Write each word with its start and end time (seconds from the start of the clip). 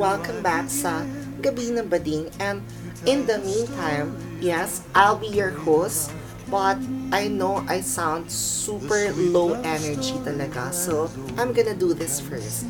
welcome 0.00 0.40
back 0.40 0.64
sa 0.72 1.04
Gabi 1.44 1.76
ng 1.76 1.84
Bading 1.92 2.32
and 2.40 2.64
in 3.04 3.28
the 3.28 3.36
meantime, 3.44 4.16
yes, 4.40 4.80
I'll 4.96 5.20
be 5.20 5.28
your 5.28 5.52
host 5.52 6.08
but 6.48 6.80
I 7.12 7.28
know 7.28 7.60
I 7.68 7.84
sound 7.84 8.32
super 8.32 9.12
low 9.12 9.60
energy 9.60 10.16
talaga 10.24 10.72
so 10.72 11.12
I'm 11.36 11.52
gonna 11.52 11.76
do 11.76 11.92
this 11.92 12.16
first. 12.16 12.64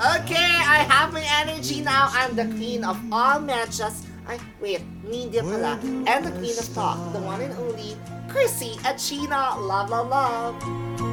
Okay, 0.00 0.56
I 0.64 0.88
have 0.88 1.12
my 1.12 1.20
energy 1.44 1.84
now. 1.84 2.08
I'm 2.16 2.32
the 2.32 2.48
queen 2.56 2.80
of 2.80 2.96
all 3.12 3.44
matches. 3.44 4.08
I 4.24 4.40
wait, 4.56 4.80
media 5.04 5.44
pala. 5.44 5.76
And 6.08 6.24
the 6.24 6.32
queen 6.40 6.56
of 6.56 6.64
talk, 6.72 6.96
the 7.12 7.20
one 7.20 7.44
and 7.44 7.52
only 7.60 8.00
Chrissy 8.32 8.80
Achina. 8.88 9.60
Love, 9.60 9.92
love, 9.92 10.08
love. 10.08 11.09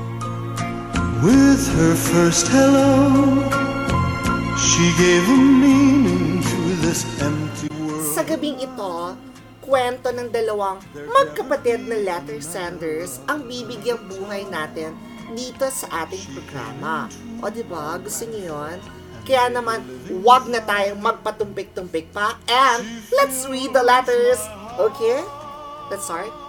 With 1.17 1.66
her 1.73 1.98
first 1.98 2.45
hello, 2.53 3.41
she 4.53 4.85
gave 5.02 5.25
a 5.25 5.34
meaning 5.34 6.45
to 6.45 6.59
this 6.85 7.09
empty 7.17 7.73
world. 7.73 8.13
Sa 8.13 8.21
gabing 8.21 8.62
ito, 8.62 9.17
kwento 9.66 10.13
ng 10.13 10.30
dalawang 10.30 10.77
magkapatid 10.94 11.89
na 11.89 11.98
letter 12.05 12.38
senders 12.38 13.17
ang 13.25 13.50
bibigyang 13.50 13.97
buhay 14.05 14.45
natin 14.45 14.94
dito 15.33 15.66
sa 15.73 16.05
ating 16.05 16.22
programa. 16.38 17.09
O 17.42 17.49
di 17.49 17.66
ba 17.66 17.97
Gusto 17.97 18.30
niyo 18.30 18.53
yun? 18.53 18.77
Kaya 19.25 19.49
naman, 19.49 19.81
wag 20.22 20.45
na 20.45 20.61
tayong 20.61 21.02
magpatumpik-tumpik 21.02 22.14
pa 22.14 22.38
and 22.45 22.86
let's 23.17 23.49
read 23.49 23.73
the 23.73 23.81
letters. 23.81 24.38
Okay? 24.77 25.25
Let's 25.89 26.05
start. 26.05 26.47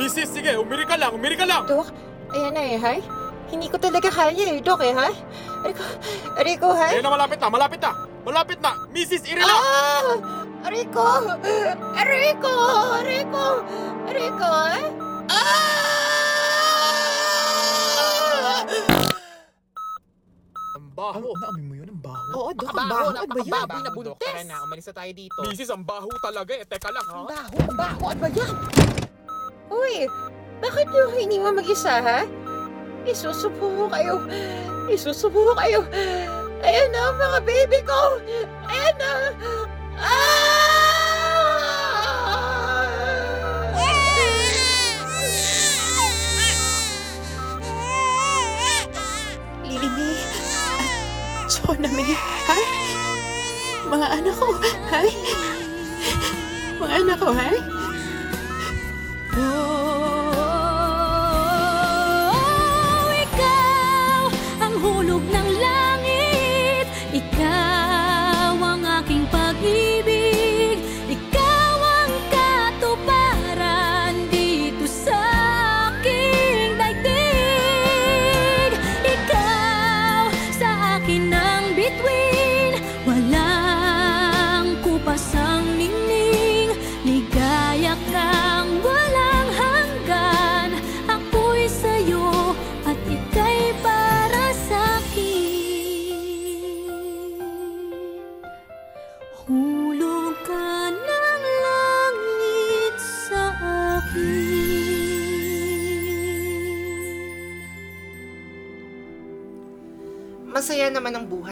Mrs. 0.00 0.32
sige, 0.32 0.56
umiri 0.56 0.88
ka 0.88 0.96
lang, 0.96 1.12
umiri 1.12 1.36
ka 1.36 1.44
lang! 1.44 1.68
Dok, 1.68 1.92
ayan 2.32 2.56
na 2.56 2.62
eh, 2.64 2.80
hay. 2.80 2.98
Hindi 3.52 3.68
ko 3.68 3.76
talaga 3.76 4.08
kaya 4.08 4.56
eh, 4.56 4.64
Dok 4.64 4.80
eh, 4.80 4.96
hay. 4.96 5.12
Rico, 5.60 5.84
Rico, 6.40 6.68
hay. 6.72 6.96
Ayun 6.96 7.04
na, 7.04 7.12
malapit 7.12 7.36
na, 7.36 7.52
malapit 7.52 7.80
na! 7.84 7.92
Malapit 8.24 8.58
na! 8.64 8.72
Mrs. 8.96 9.28
Iri 9.28 9.44
lang! 9.44 9.60
Ah! 9.60 10.40
Rico! 10.72 11.04
Rico! 12.00 12.54
Rico! 13.04 13.44
Rico, 14.08 14.48
eh? 14.72 14.88
Ah! 15.28 15.60
Ang 20.80 20.88
baho! 20.96 21.28
Naamoy 21.36 21.64
mo 21.68 21.74
yun, 21.76 21.92
ang 21.92 22.00
baho. 22.00 22.24
Oo, 22.40 22.50
Dok, 22.56 22.72
ang 22.72 22.88
baho. 22.88 23.12
Ano 23.12 23.28
ba 23.36 23.40
yan? 23.44 23.52
Baboy 23.52 23.80
na 23.84 23.90
buntis. 23.92 24.16
Tara 24.24 24.42
na, 24.48 24.64
umalis 24.64 24.88
na 24.88 24.94
tayo 24.96 25.12
dito. 25.12 25.36
Mrs. 25.44 25.70
ang 25.76 25.84
baho 25.84 26.08
talaga 26.24 26.56
eh. 26.56 26.64
Teka 26.64 26.88
lang 26.88 27.04
Ang 27.04 27.28
ha? 27.28 27.36
baho, 27.36 27.56
ang 27.68 27.76
baho. 27.76 28.00
Ano 28.08 28.20
ba 28.24 28.30
yan? 28.32 28.99
Uy, 29.70 30.10
bakit 30.58 30.86
niyo 30.90 31.14
iniwan 31.14 31.54
mag-isa, 31.54 32.02
ha? 32.02 32.26
Isusubo 33.06 33.70
ko 33.70 33.86
kayo. 33.86 34.18
Isusubo 34.90 35.46
ko 35.46 35.52
kayo. 35.54 35.86
Ayan 36.66 36.90
na 36.90 37.14
ang 37.14 37.16
mga 37.16 37.38
baby 37.46 37.78
ko. 37.86 38.18
Ayan 38.66 38.94
na. 38.98 39.30
Ah! 40.02 40.50
Lilimi. 49.62 50.18
Choname, 51.46 52.18
ha? 52.18 52.58
Mga 53.86 54.06
anak 54.18 54.34
ko, 54.34 54.50
ha? 54.90 55.00
Mga 56.82 56.94
anak 57.06 57.18
ko, 57.22 57.30
ha? 57.30 57.50
Oh, 59.42 59.69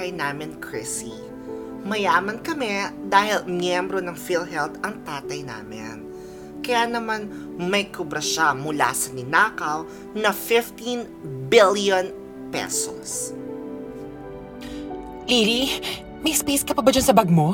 buhay 0.09 0.17
namin, 0.17 0.57
Chrissy. 0.65 1.13
Mayaman 1.85 2.41
kami 2.41 2.89
dahil 3.13 3.45
miyembro 3.45 4.01
ng 4.01 4.17
PhilHealth 4.17 4.81
ang 4.81 5.05
tatay 5.05 5.45
namin. 5.45 6.01
Kaya 6.65 6.89
naman 6.89 7.29
may 7.61 7.93
kubra 7.93 8.25
siya 8.25 8.57
mula 8.57 8.89
sa 8.97 9.13
ninakaw 9.13 9.85
na 10.17 10.33
15 10.33 11.53
billion 11.53 12.09
pesos. 12.49 13.37
Lily, 15.29 15.77
may 16.25 16.33
space 16.33 16.65
ka 16.65 16.73
pa 16.73 16.81
ba 16.81 16.89
dyan 16.89 17.05
sa 17.05 17.13
bag 17.13 17.29
mo? 17.29 17.53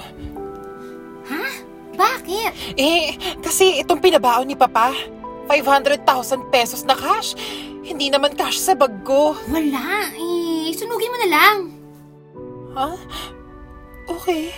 Bakit? 1.95 2.79
Eh, 2.79 3.19
kasi 3.43 3.83
itong 3.83 3.99
pinabaon 3.99 4.47
ni 4.47 4.55
Papa. 4.55 4.95
500,000 5.51 6.55
pesos 6.55 6.87
na 6.87 6.95
cash. 6.95 7.35
Hindi 7.83 8.15
naman 8.15 8.39
cash 8.39 8.63
sa 8.63 8.79
bag 8.79 9.03
ko. 9.03 9.35
Wala 9.51 10.11
eh, 10.15 10.71
sunugin 10.71 11.11
mo 11.11 11.19
na 11.19 11.31
lang 11.35 11.74
Ha? 12.75 12.91
Okay. 14.11 14.51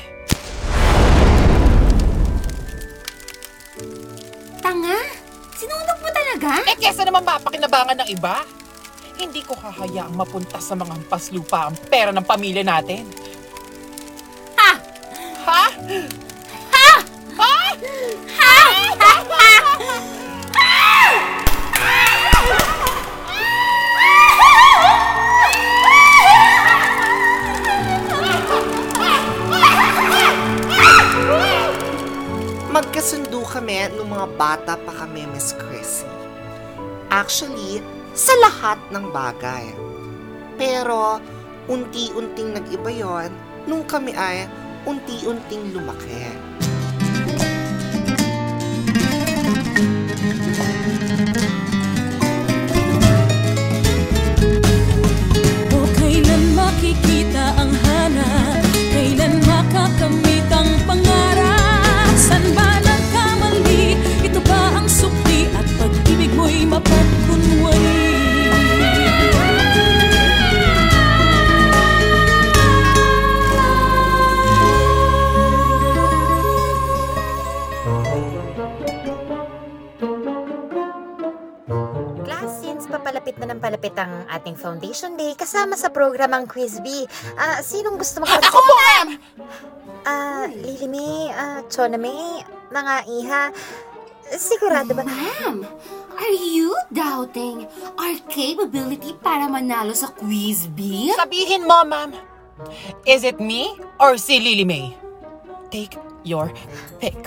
Tanga? 4.64 4.98
Sinunog 5.52 5.98
mo 6.00 6.08
talaga? 6.08 6.64
Eh, 6.64 6.76
kesa 6.80 7.04
naman 7.04 7.28
mapakinabangan 7.28 8.00
ng 8.00 8.08
iba. 8.08 8.40
Hindi 9.20 9.44
ko 9.44 9.52
hahayaang 9.52 10.16
mapunta 10.16 10.56
sa 10.60 10.72
mga 10.72 10.96
hampas 10.96 11.28
lupa 11.32 11.68
ang 11.68 11.76
pera 11.88 12.08
ng 12.12 12.24
pamilya 12.24 12.64
natin. 12.64 13.04
Ha? 14.56 14.72
Ha? 15.44 15.64
Magkasundo 19.76 20.12
kami 33.46 33.94
nung 33.94 34.10
mga 34.10 34.28
bata 34.34 34.74
pa 34.76 34.92
kami, 34.92 35.24
Miss 35.30 35.54
Chrissy. 35.54 36.08
Actually, 37.08 37.80
sa 38.12 38.34
lahat 38.42 38.78
ng 38.90 39.08
bagay. 39.14 39.70
Pero, 40.58 41.22
unti-unting 41.70 42.56
nag-iba 42.56 42.90
yon 42.90 43.30
nung 43.66 43.86
kami 43.86 44.14
ay 44.14 44.46
unti-unting 44.86 45.74
lumaki. 45.74 46.30
Palapit 83.76 84.00
ang 84.00 84.24
ating 84.32 84.56
Foundation 84.56 85.20
Day 85.20 85.36
kasama 85.36 85.76
sa 85.76 85.92
programang 85.92 86.48
Quiz 86.48 86.80
B, 86.80 87.04
ah, 87.36 87.60
sinong 87.60 88.00
gusto 88.00 88.24
mag- 88.24 88.40
Ako 88.40 88.56
po, 88.56 88.72
ma'am! 88.72 89.08
Ah, 90.08 90.48
Lilimi, 90.48 91.28
ah, 91.28 91.60
Choname, 91.68 92.40
mga 92.72 92.94
iha, 93.04 93.42
sigurado 94.32 94.96
ba? 94.96 95.04
Ma'am, 95.04 95.60
Are 96.16 96.36
you 96.40 96.72
doubting 96.88 97.68
our 98.00 98.16
capability 98.32 99.12
para 99.20 99.44
manalo 99.44 99.92
sa 99.92 100.08
quiz 100.08 100.64
bee? 100.72 101.12
Sabihin 101.12 101.68
mo, 101.68 101.84
ma'am. 101.84 102.16
Is 103.04 103.20
it 103.20 103.36
me 103.36 103.76
or 104.00 104.16
si 104.16 104.40
Lily 104.40 104.64
May? 104.64 104.96
Take 105.66 105.98
your 106.22 106.54
pick. 107.02 107.18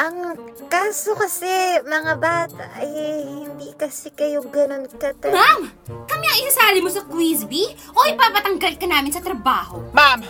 Ang 0.00 0.36
kaso 0.72 1.12
kasi, 1.14 1.78
mga 1.84 2.12
bata, 2.16 2.66
eh, 2.80 3.20
hindi 3.20 3.70
kasi 3.76 4.10
kayo 4.10 4.42
ganun 4.48 4.88
katal... 4.88 5.30
Ma'am, 5.30 5.68
kami 6.08 6.24
ang 6.24 6.38
isasali 6.40 6.80
mo 6.80 6.90
sa 6.90 7.04
quiz 7.04 7.44
bee 7.44 7.68
o 7.92 7.98
ipapatanggal 8.08 8.74
ka 8.80 8.86
namin 8.88 9.12
sa 9.12 9.20
trabaho? 9.20 9.84
Ma'am, 9.92 10.24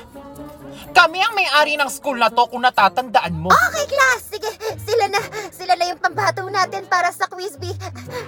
kami 0.91 1.19
ang 1.23 1.35
may-ari 1.39 1.79
ng 1.79 1.91
school 1.91 2.19
na 2.19 2.29
to 2.29 2.45
kung 2.51 2.67
natatandaan 2.67 3.35
mo. 3.39 3.49
Okay, 3.51 3.87
class! 3.89 4.21
Sige, 4.29 4.51
sila 4.83 5.07
na, 5.07 5.21
sila 5.55 5.73
na 5.79 5.85
yung 5.95 6.03
pambato 6.03 6.43
natin 6.51 6.85
para 6.91 7.15
sa 7.15 7.31
quiz 7.31 7.55
bee. 7.57 7.75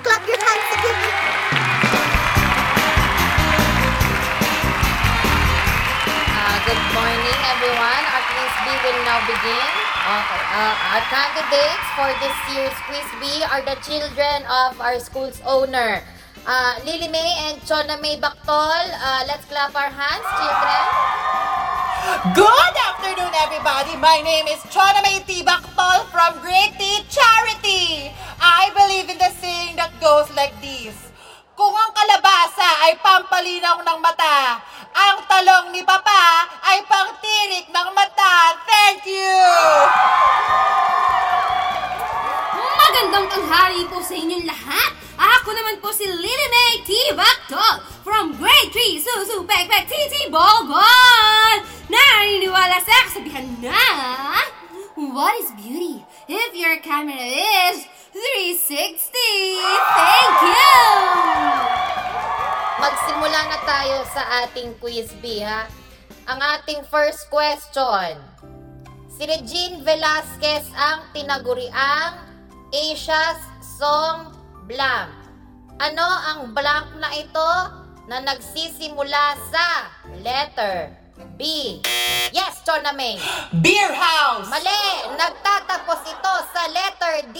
Clap 0.03 0.23
your 0.25 0.41
hands, 0.41 0.67
sige! 0.73 1.66
Good 6.67 6.87
morning, 6.99 7.39
everyone. 7.55 8.03
Our 8.11 8.25
quiz 8.27 8.55
bee 8.67 8.79
will 8.83 9.01
now 9.07 9.23
begin. 9.23 9.71
Okay. 10.03 10.43
Uh, 10.51 10.75
our 10.99 11.05
candidates 11.07 11.87
for 11.95 12.11
this 12.19 12.37
year's 12.51 12.75
quiz 12.91 13.07
bee 13.23 13.43
are 13.47 13.63
the 13.63 13.79
children 13.87 14.43
of 14.51 14.75
our 14.83 14.99
school's 14.99 15.39
owner, 15.47 16.03
uh, 16.43 16.75
Lily 16.83 17.07
May 17.07 17.31
and 17.47 17.63
Chona 17.63 18.03
May 18.03 18.19
Baktol. 18.19 18.83
Uh, 18.99 19.23
let's 19.31 19.47
clap 19.47 19.79
our 19.79 19.95
hands, 19.95 20.27
children. 20.43 20.83
Good 22.35 22.75
afternoon, 22.91 23.31
everybody. 23.47 23.95
My 24.03 24.19
name 24.27 24.51
is 24.51 24.59
Chona 24.67 25.07
May 25.07 25.23
Tibakpol 25.23 26.11
from 26.11 26.43
Great 26.43 26.75
Tea 26.83 27.07
Charity. 27.07 28.11
I 28.43 28.75
believe 28.75 29.07
in 29.07 29.19
the 29.23 29.31
saying 29.39 29.79
that 29.79 29.95
goes 30.03 30.35
like 30.35 30.55
this. 30.61 31.06
Kung 31.57 31.73
ang 31.73 31.89
kalabasa 31.89 32.69
ay 32.85 33.01
pampalinaw 33.01 33.81
ng 33.81 33.99
mata, 34.05 34.61
ang 34.93 35.25
talong 35.25 35.73
ni 35.73 35.81
Papa 35.81 36.45
ay 36.61 36.85
pangtirik 36.85 37.73
ng 37.73 37.89
mata. 37.97 38.61
Thank 38.69 39.09
you! 39.09 39.41
Magandang 42.61 43.33
tanghali 43.33 43.89
po 43.89 44.05
sa 44.05 44.13
inyong 44.13 44.45
lahat. 44.45 44.91
Ako 45.17 45.49
naman 45.57 45.81
po 45.81 45.89
si 45.97 46.05
Lily 46.05 46.49
May 46.53 46.85
T. 46.85 46.93
Bactol 47.17 47.81
from 48.05 48.37
Grade 48.37 48.69
3 48.69 49.01
Susu 49.01 49.41
Pekpek 49.49 49.89
TT 49.89 50.29
Bogon. 50.29 51.57
Naniniwala 51.89 52.85
sa 52.85 53.09
kasabihan 53.09 53.49
na 53.65 53.81
What 54.97 55.41
is 55.41 55.53
beauty 55.57 56.05
if 56.29 56.53
your 56.53 56.77
camera 56.81 57.17
is 57.17 57.85
360? 58.17 59.13
Thank 59.93 60.37
you! 60.41 60.67
Magsimula 62.77 63.41
na 63.49 63.59
tayo 63.65 64.05
sa 64.13 64.45
ating 64.45 64.77
quiz 64.77 65.09
bee, 65.25 65.41
ha? 65.41 65.65
Ang 66.29 66.45
ating 66.45 66.85
first 66.93 67.25
question. 67.33 68.21
Si 69.09 69.25
Regine 69.25 69.81
Velasquez 69.81 70.69
ang 70.77 71.09
tinaguriang 71.17 72.21
Asia's 72.69 73.41
Song 73.81 74.29
Blank. 74.69 75.09
Ano 75.81 76.05
ang 76.05 76.53
blank 76.53 77.01
na 77.01 77.17
ito 77.17 77.51
na 78.13 78.21
nagsisimula 78.21 79.25
sa 79.49 79.89
letter 80.21 81.06
B? 81.37 81.81
Yes, 82.33 82.61
Chona 82.61 82.93
May. 82.93 83.17
Beer 83.65 83.89
House! 83.89 84.49
Mali! 84.53 84.85
Nagtatapos 85.17 86.01
ito 86.05 86.35
sa 86.53 86.63
letter 86.69 87.33
D. 87.33 87.39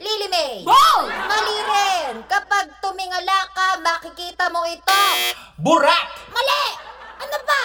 Lily 0.00 0.28
May. 0.32 0.64
Bold! 0.64 1.12
Mali 1.12 1.56
rin! 1.68 2.24
Kapag 2.24 2.80
tumingala 2.80 3.44
ka, 3.52 3.76
makikita 3.84 4.48
mo 4.48 4.64
ito. 4.64 5.02
Burak! 5.60 6.32
Mali! 6.32 6.64
Ano 7.20 7.36
ba? 7.44 7.62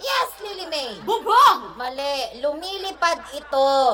Yes, 0.00 0.28
Lily 0.40 0.66
May. 0.72 0.96
Bubong! 1.04 1.76
Mali. 1.76 2.40
Lumilipad 2.40 3.28
ito. 3.36 3.92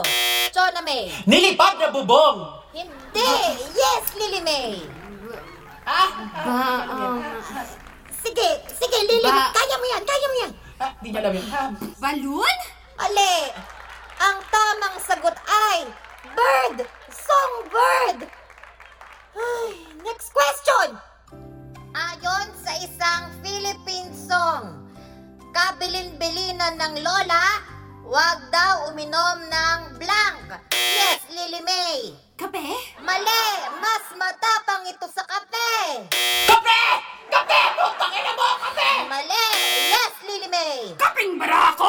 Chona 0.55 0.79
May. 0.87 1.11
Nilipad 1.27 1.83
na 1.83 1.91
bubong! 1.91 2.63
Hindi. 2.71 3.35
Yes, 3.75 4.15
Lily 4.15 4.43
May. 4.47 4.79
Ba, 5.83 6.07
um, 6.47 7.19
Sige, 8.23 8.49
sige, 8.71 8.99
Lily. 9.03 9.25
Ba- 9.25 9.51
Kaya 9.53 9.75
mo 9.77 9.87
yan, 9.87 10.03
kaya 10.03 10.27
mo 10.27 10.37
yan. 10.41 10.53
Ah, 10.79 10.93
di 10.99 11.09
niya 11.11 11.21
alam 11.21 11.33
yun. 11.33 11.47
Balloon? 11.99 12.57
Mali. 12.97 13.37
Ang 14.19 14.39
tamang 14.49 14.97
sagot 15.01 15.35
ay 15.43 15.91
bird. 16.33 16.87
Songbird. 17.09 18.31
Ay, 19.33 19.71
next 20.01 20.31
question. 20.31 20.99
Ayon 21.93 22.47
sa 22.57 22.73
isang 22.79 23.23
Philippine 23.41 24.11
song, 24.13 24.87
kabilin-bilinan 25.53 26.79
ng 26.79 26.95
lola, 27.01 27.61
wag 28.05 28.39
daw 28.49 28.89
uminom 28.89 29.39
ng 29.43 29.79
blank. 29.99 30.47
Yes, 30.73 31.21
Lily 31.29 31.61
May. 31.61 32.15
Kape? 32.35 32.63
Mali, 32.99 33.47
mas 33.79 34.05
matapang 34.15 34.83
ito 34.85 35.07
sa 35.07 35.23
kape. 35.23 36.07
Kape! 36.45 36.83
Kape! 37.33 37.63
Putang 37.81 38.13
ina 38.13 38.33
mo! 38.37 38.49
Kape! 38.61 39.09
Mali, 39.09 39.49
yes, 39.89 40.13
Lily 40.29 40.49
May. 40.53 40.93
Kaping 41.01 41.41
barako! 41.41 41.89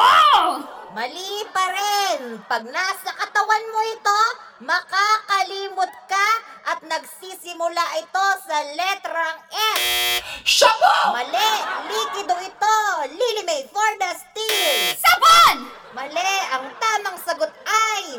Mali 0.96 1.44
pa 1.52 1.68
rin. 1.68 2.40
Pag 2.48 2.64
nasa 2.72 3.12
katawan 3.12 3.64
mo 3.68 3.80
ito, 3.92 4.20
makakalimot 4.64 5.92
ka 6.08 6.28
at 6.64 6.80
nagsisimula 6.80 7.84
ito 8.00 8.26
sa 8.48 8.56
letrang 8.72 9.36
F. 9.52 10.24
Shabu! 10.48 11.12
Mali, 11.12 11.50
likido 11.92 12.40
ito. 12.40 12.76
Lily 13.12 13.44
May 13.44 13.68
for 13.68 13.90
the 14.00 14.10
steal. 14.16 14.96
Sabon! 14.96 15.68
Mali, 15.92 16.34
ang 16.56 16.72
tamang 16.80 17.20
sagot 17.20 17.52
ay 17.68 18.16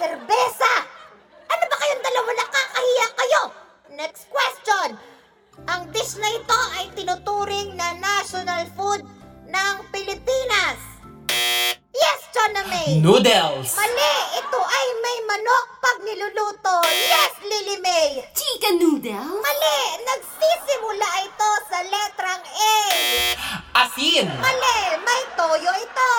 serbesa. 0.00 0.72
Ano 1.52 1.64
ba 1.68 1.76
kayong 1.76 2.00
dalawa 2.00 2.30
nakakahiya 2.32 3.06
kayo? 3.12 3.42
Next 3.92 4.24
question. 4.32 4.96
Ang 5.52 5.92
dish 5.92 6.16
na 6.16 6.28
ito 6.32 6.60
ay 6.80 6.88
tinuturing 6.96 7.76
na 7.76 7.92
national 8.00 8.64
food 8.72 9.04
ng 9.44 9.74
Pilipinas. 9.92 10.80
Yes, 11.92 12.20
Chona 12.32 12.64
May. 12.72 12.96
Noodles! 13.04 13.76
Mali, 13.76 14.16
ito 14.40 14.60
ay 14.64 14.86
may 15.04 15.18
manok 15.28 15.66
pag 15.76 15.98
niluluto. 16.08 16.76
Yes, 16.88 17.36
Lily 17.44 17.76
May. 17.84 18.24
Chicken 18.32 18.80
noodle? 18.80 19.28
Mali, 19.44 19.80
nagsisimula 20.08 21.08
ito 21.28 21.50
sa 21.68 21.78
letrang 21.84 22.42
A. 22.48 22.76
Asin! 23.84 24.32
Mali, 24.40 24.80
may 25.04 25.22
toyo 25.36 25.72
ito. 25.76 26.12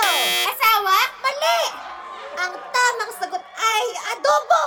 Asawa? 0.46 0.98
Mali! 1.26 1.60
Ang 2.38 2.54
tamang 2.70 3.12
sagot 3.18 3.42
ay 3.58 3.86
adobo! 4.14 4.64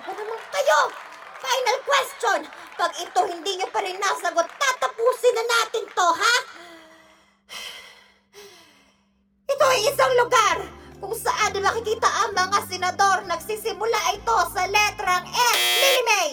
Ano 0.00 0.10
naman 0.16 0.40
kayo? 0.48 0.80
Final 1.44 1.76
question! 1.84 2.40
Pag 2.80 2.96
ito 2.96 3.20
hindi 3.28 3.60
nyo 3.60 3.68
pa 3.68 3.84
rin 3.84 4.00
nasagot, 4.00 4.48
tatapusin 4.56 5.36
na 5.36 5.44
natin 5.44 5.84
to, 5.84 6.08
ha? 6.16 6.36
Ito 9.52 9.64
ay 9.68 9.80
isang 9.92 10.08
lugar 10.16 10.64
kung 10.96 11.12
saan 11.12 11.60
makikita 11.60 12.08
ang 12.08 12.32
mga 12.32 12.58
senador 12.72 13.28
nagsisimula 13.28 14.16
ito 14.16 14.36
sa 14.56 14.64
letrang 14.64 15.28
S. 15.28 15.60
Lily 15.60 16.02
May! 16.08 16.30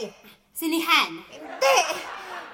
Sinihan? 0.56 1.20
Hindi! 1.28 1.80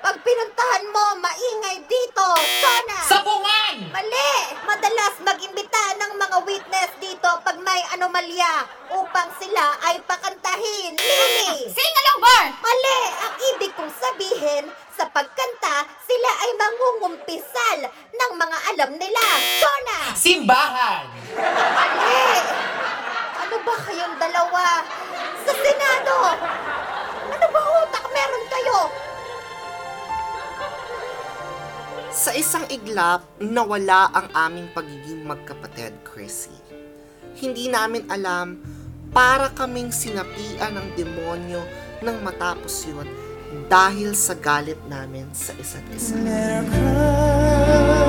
Pag 0.04 0.20
pinuntahan 0.20 0.84
mo, 0.92 1.16
maingay 1.16 1.80
dito, 1.88 2.28
Sona! 2.60 3.00
Sabungan! 3.08 3.88
Mali! 3.88 4.36
Madalas 4.68 5.16
mag-imbita 5.24 5.96
ng 5.96 6.20
mga 6.20 6.38
witness 6.44 6.92
dito 7.00 7.32
pag 7.40 7.56
may 7.64 7.80
anomalya 7.96 8.68
upang 8.92 9.32
sila 9.40 9.64
ay 9.88 10.04
pakantahin. 10.04 11.00
Lili! 11.00 11.72
Sing-along 11.72 12.20
bar! 12.20 12.52
Mali! 12.52 13.00
Ang 13.16 13.34
ibig 13.56 13.72
kong 13.80 13.96
sabihin, 13.96 14.68
sa 14.92 15.08
pagkanta, 15.08 15.88
sila 16.04 16.32
ay 16.36 16.52
mangungumpisal 16.60 17.80
ng 18.12 18.32
mga 18.36 18.58
alam 18.76 18.92
nila. 19.00 19.24
Sona! 19.64 20.00
Simbahan! 20.20 21.08
Mali! 21.56 22.28
Ano 23.40 23.56
ba 23.56 23.76
kayong 23.88 24.20
dalawa? 24.20 24.84
Sa 25.48 25.54
Senado! 25.56 26.16
Ano 27.32 27.46
ba 27.56 27.62
utak 27.88 28.06
meron 28.12 28.46
kayo? 28.52 28.80
Sa 32.14 32.30
isang 32.30 32.70
iglap, 32.70 33.26
nawala 33.42 34.06
ang 34.14 34.30
aming 34.38 34.70
pagiging 34.70 35.26
magkapatid, 35.26 35.98
Chrissy. 36.06 36.54
Hindi 37.34 37.74
namin 37.74 38.06
alam 38.06 38.62
para 39.10 39.50
kaming 39.50 39.90
sinapian 39.90 40.78
ng 40.78 40.94
demonyo 40.94 41.66
nang 42.06 42.22
matapos 42.22 42.86
yun 42.86 43.10
dahil 43.66 44.14
sa 44.14 44.38
galit 44.38 44.78
namin 44.86 45.26
sa 45.34 45.58
isa't 45.58 45.90
isa. 45.90 46.14
Let 46.22 46.62
her 46.62 46.64
cry, 46.70 48.03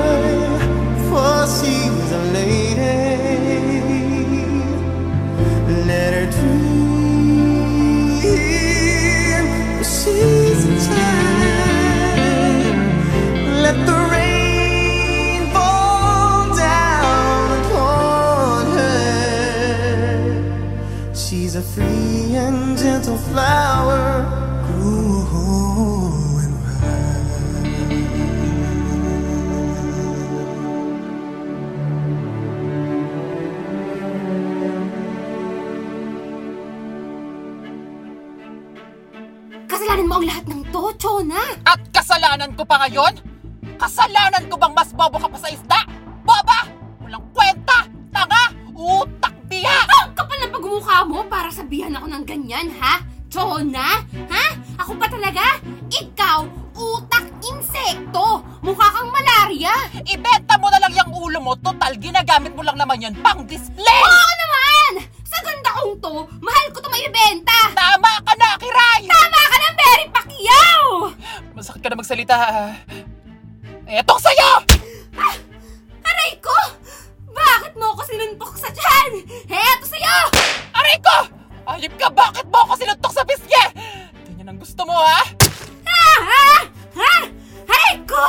Magsalita. 72.25 72.73
Etong 73.85 74.17
sa'yo! 74.17 74.51
Aray 76.01 76.33
ko! 76.41 76.57
Bakit 77.29 77.77
mo 77.77 77.93
ako 77.93 78.01
sinuntok 78.09 78.57
sa 78.57 78.69
tiyan? 78.73 79.21
Heto 79.45 79.85
sa'yo! 79.85 80.17
Aray 80.73 80.97
ko! 81.05 81.17
Ayip 81.69 81.93
ka, 82.01 82.09
bakit 82.09 82.49
mo 82.49 82.65
ako 82.65 82.81
sinuntok 82.81 83.13
sa 83.13 83.21
bisye? 83.29 83.63
Ganyan 84.25 84.49
ang 84.49 84.57
gusto 84.57 84.81
mo, 84.89 84.97
ha? 84.97 85.21
Ha? 85.85 86.05
Ha? 86.25 86.49
Ha? 86.97 87.15
Aray 87.69 88.01
ko! 88.09 88.25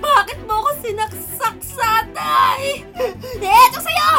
Bakit 0.00 0.40
mo 0.48 0.64
ako 0.64 0.70
sinaksak 0.80 1.56
sa 1.60 2.00
atay? 2.00 2.88
Heto 3.36 3.78
sa'yo! 3.84 4.12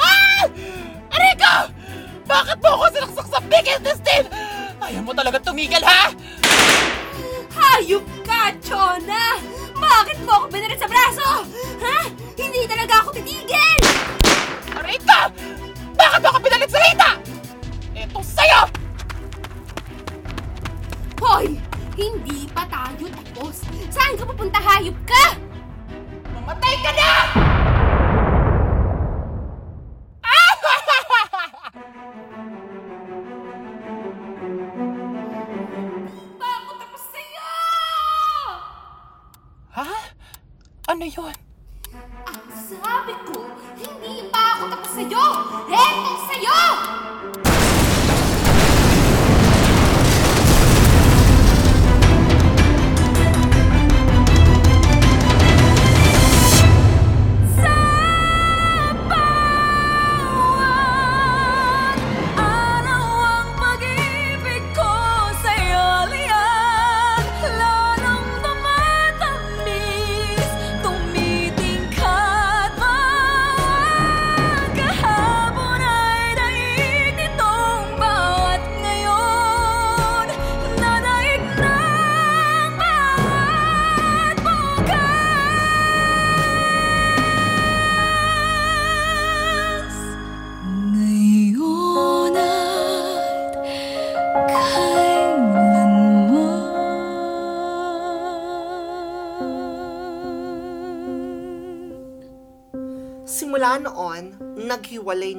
Ah! 0.00 0.48
Aray 1.20 1.34
ko! 1.36 1.54
Bakit 2.24 2.64
mo 2.64 2.68
ako 2.80 2.84
sinaksak 2.96 3.28
sa 3.28 3.38
big 3.44 3.68
intestine? 3.68 4.24
Ayaw 4.80 5.04
mo 5.04 5.12
talaga 5.12 5.36
tumigil, 5.36 5.84
ha? 5.84 6.08
Hayop 7.80 8.04
ka, 8.28 8.52
Chona! 8.60 9.40
Bakit 9.72 10.20
mo 10.28 10.36
ako 10.36 10.52
binarit 10.52 10.76
sa 10.76 10.84
braso? 10.84 11.48
Sabi 42.70 43.14
ko, 43.26 43.50
hindi 43.74 44.30
pa 44.30 44.54
ako 44.54 44.64
tapos 44.70 44.90
sa'yo! 44.94 45.26
Heto 45.66 46.12
sa'yo! 46.30 47.49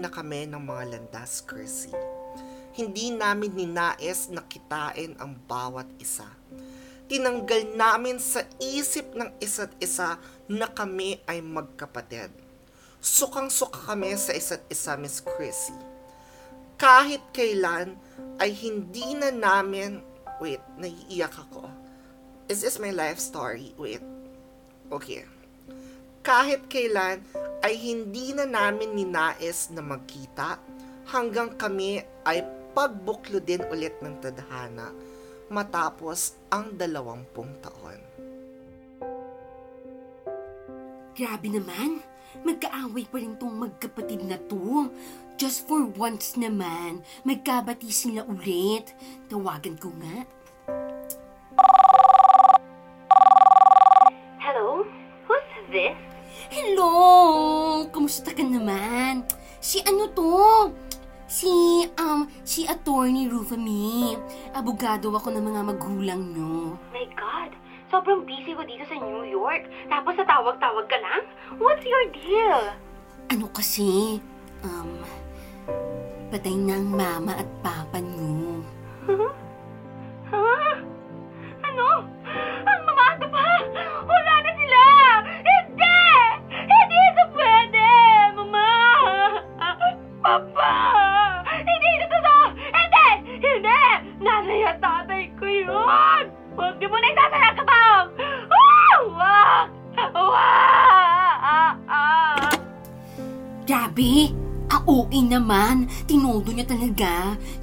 Na 0.02 0.10
kami 0.10 0.50
ng 0.50 0.58
mga 0.58 0.98
landas, 0.98 1.46
Chrissy. 1.46 1.94
Hindi 2.74 3.14
namin 3.14 3.54
ninais 3.54 4.34
na 4.34 4.42
kitain 4.50 5.14
ang 5.22 5.38
bawat 5.46 5.86
isa. 6.02 6.26
Tinanggal 7.06 7.78
namin 7.78 8.18
sa 8.18 8.42
isip 8.58 9.14
ng 9.14 9.30
isa't 9.38 9.78
isa 9.78 10.18
na 10.50 10.66
kami 10.66 11.22
ay 11.30 11.46
magkapatid. 11.46 12.34
Sukang-suka 12.98 13.94
kami 13.94 14.18
sa 14.18 14.34
isa't 14.34 14.66
isa, 14.68 14.98
Miss 14.98 15.22
Chrissy. 15.22 15.78
Kahit 16.82 17.22
kailan 17.32 17.94
ay 18.42 18.50
hindi 18.58 19.14
na 19.14 19.30
namin... 19.30 20.02
Wait, 20.42 20.64
naiiyak 20.82 21.38
ako. 21.38 21.70
Is 22.50 22.66
this 22.66 22.82
my 22.82 22.90
life 22.90 23.22
story? 23.22 23.78
Wait. 23.78 24.02
Okay 24.90 25.31
kahit 26.22 26.70
kailan 26.70 27.22
ay 27.66 27.74
hindi 27.78 28.34
na 28.34 28.46
namin 28.46 28.94
ninais 28.94 29.70
na 29.74 29.82
magkita 29.82 30.62
hanggang 31.10 31.58
kami 31.58 32.02
ay 32.26 32.46
pagbuklo 32.72 33.42
din 33.42 33.62
ulit 33.70 33.98
ng 34.00 34.22
tadhana 34.22 34.94
matapos 35.52 36.40
ang 36.54 36.78
dalawampung 36.78 37.52
taon. 37.60 38.00
Grabe 41.12 41.52
naman. 41.52 42.00
Magkaaway 42.48 43.12
pa 43.12 43.20
rin 43.20 43.36
tong 43.36 43.60
magkapatid 43.60 44.24
na 44.24 44.40
to. 44.48 44.88
Just 45.36 45.68
for 45.68 45.84
once 46.00 46.40
naman, 46.40 47.04
magkabati 47.28 47.92
sila 47.92 48.24
ulit. 48.24 48.96
Tawagan 49.28 49.76
ko 49.76 49.92
nga. 50.00 50.24
Hello! 56.82 57.86
Kamusta 57.94 58.34
ka 58.34 58.42
naman? 58.42 59.22
Si 59.62 59.86
ano 59.86 60.10
to? 60.18 60.34
Si, 61.30 61.86
um, 62.02 62.26
si 62.42 62.66
Attorney 62.66 63.30
Rufami. 63.30 64.18
Abogado 64.50 65.14
ako 65.14 65.30
ng 65.30 65.46
mga 65.46 65.62
magulang 65.62 66.22
nyo. 66.34 66.82
My 66.90 67.06
God, 67.14 67.54
sobrang 67.94 68.26
busy 68.26 68.58
ko 68.58 68.66
dito 68.66 68.82
sa 68.90 68.98
New 68.98 69.30
York. 69.30 69.70
Tapos 69.94 70.18
natawag-tawag 70.18 70.90
ka 70.90 70.98
lang? 70.98 71.22
What's 71.62 71.86
your 71.86 72.10
deal? 72.18 72.74
Ano 73.30 73.46
kasi, 73.54 74.18
um, 74.66 75.06
patay 76.34 76.58
ang 76.66 76.90
mama 76.90 77.38
at 77.38 77.50
papa 77.62 78.02
nyo. 78.02 78.66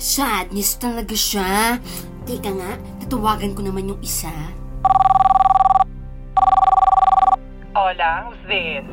Sadness 0.09 0.81
talaga 0.81 1.13
siya. 1.13 1.77
Teka 2.25 2.49
nga, 2.57 2.81
tatawagan 3.05 3.53
ko 3.53 3.61
naman 3.61 3.93
yung 3.93 4.01
isa. 4.01 4.33
Hola, 7.77 8.25
who's 8.25 8.41
this? 8.49 8.89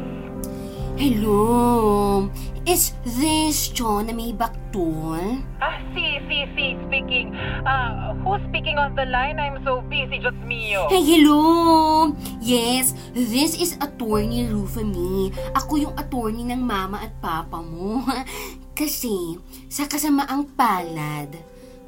Hello? 0.99 2.27
Is 2.67 2.91
this 3.07 3.71
John 3.71 4.11
na 4.11 4.13
may 4.15 4.35
baktol? 4.35 5.39
Ah, 5.63 5.79
si, 5.95 6.19
si, 6.27 6.51
si, 6.51 6.75
speaking. 6.83 7.31
Ah, 7.63 8.11
who's 8.27 8.43
speaking 8.51 8.75
on 8.75 8.91
the 8.99 9.07
line? 9.07 9.39
I'm 9.39 9.63
so 9.63 9.79
busy, 9.87 10.19
just 10.19 10.35
Mio. 10.43 10.91
Hey, 10.91 10.99
hello! 10.99 12.11
Yes, 12.43 12.91
this 13.15 13.55
is 13.55 13.79
Attorney 13.79 14.51
Rufami. 14.51 15.31
Ako 15.55 15.79
yung 15.79 15.95
attorney 15.95 16.43
ng 16.43 16.59
mama 16.59 17.07
at 17.07 17.15
papa 17.23 17.63
mo. 17.63 18.03
Kasi, 18.75 19.39
sa 19.71 19.87
kasamaang 19.87 20.51
palad, 20.51 21.31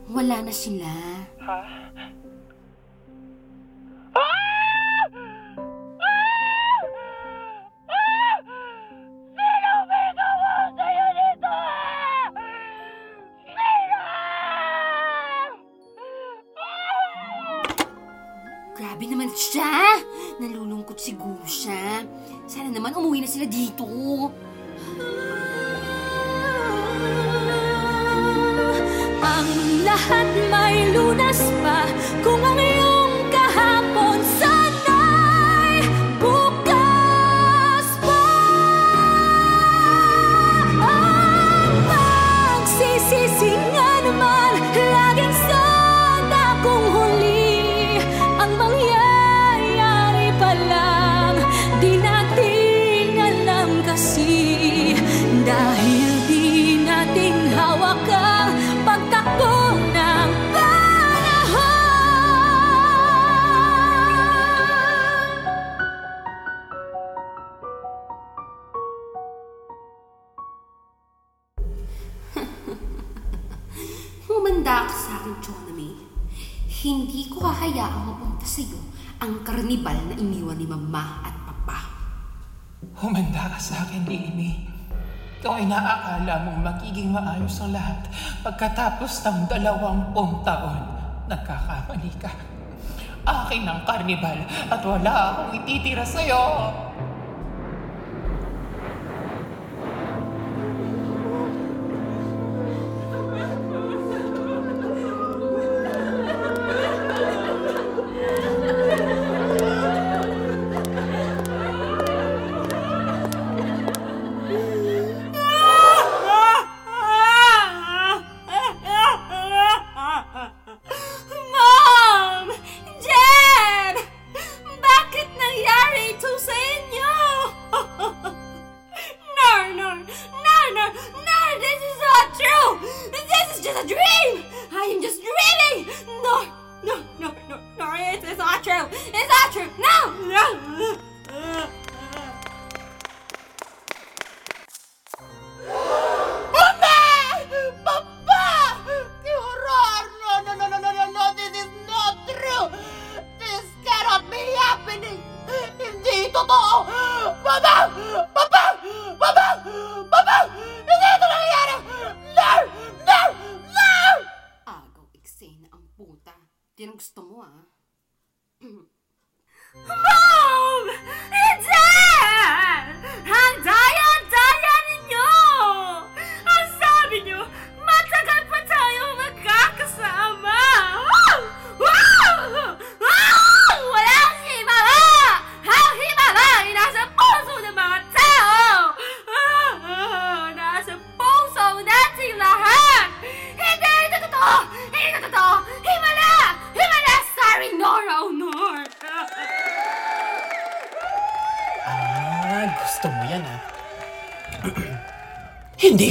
wala 0.08 0.40
na 0.40 0.56
sila. 0.56 0.88
Ha? 1.44 1.60
Sino 9.36 9.72
may 9.84 10.08
gawa 10.16 10.54
sa'yo 10.80 11.08
nito? 11.12 11.58
Sino? 13.52 14.02
Grabe 18.80 19.06
naman 19.12 19.28
siya! 19.36 20.00
Nalulungkot 20.40 21.04
siguro 21.04 21.44
siya. 21.44 22.08
Sana 22.48 22.72
naman 22.72 22.96
umuwi 22.96 23.20
na 23.20 23.28
sila 23.28 23.44
dito. 23.44 23.84
Lahat 29.88 30.28
may 30.52 30.92
lunas 30.92 31.17
Humanda 74.38 74.86
ka 74.86 74.94
sa 74.94 75.18
akin, 75.18 75.34
Chonami. 75.42 75.98
Hindi 76.70 77.26
ko 77.26 77.42
hahayaang 77.42 78.06
mapunta 78.06 78.46
sa'yo 78.46 78.78
ang 79.18 79.42
karnibal 79.42 79.98
na 80.06 80.14
iniwan 80.14 80.62
ni 80.62 80.70
mama 80.70 81.26
at 81.26 81.34
papa. 81.42 81.90
Humanda 83.02 83.50
ka 83.50 83.58
sa 83.58 83.82
akin, 83.82 84.06
Amy. 84.06 84.62
Ikaw 85.42 85.58
ay 85.58 85.66
naaakala 85.66 86.46
mong 86.46 86.60
magiging 86.62 87.10
maayos 87.10 87.58
ang 87.66 87.74
lahat 87.74 88.06
pagkatapos 88.46 89.26
ng 89.26 89.50
dalawampung 89.50 90.46
taon. 90.46 90.86
Nagkakamali 91.26 92.14
ka. 92.22 92.30
Akin 93.26 93.66
ang 93.66 93.90
karnibal 93.90 94.38
at 94.70 94.82
wala 94.86 95.34
akong 95.34 95.66
ititira 95.66 96.06
sa'yo. 96.06 96.46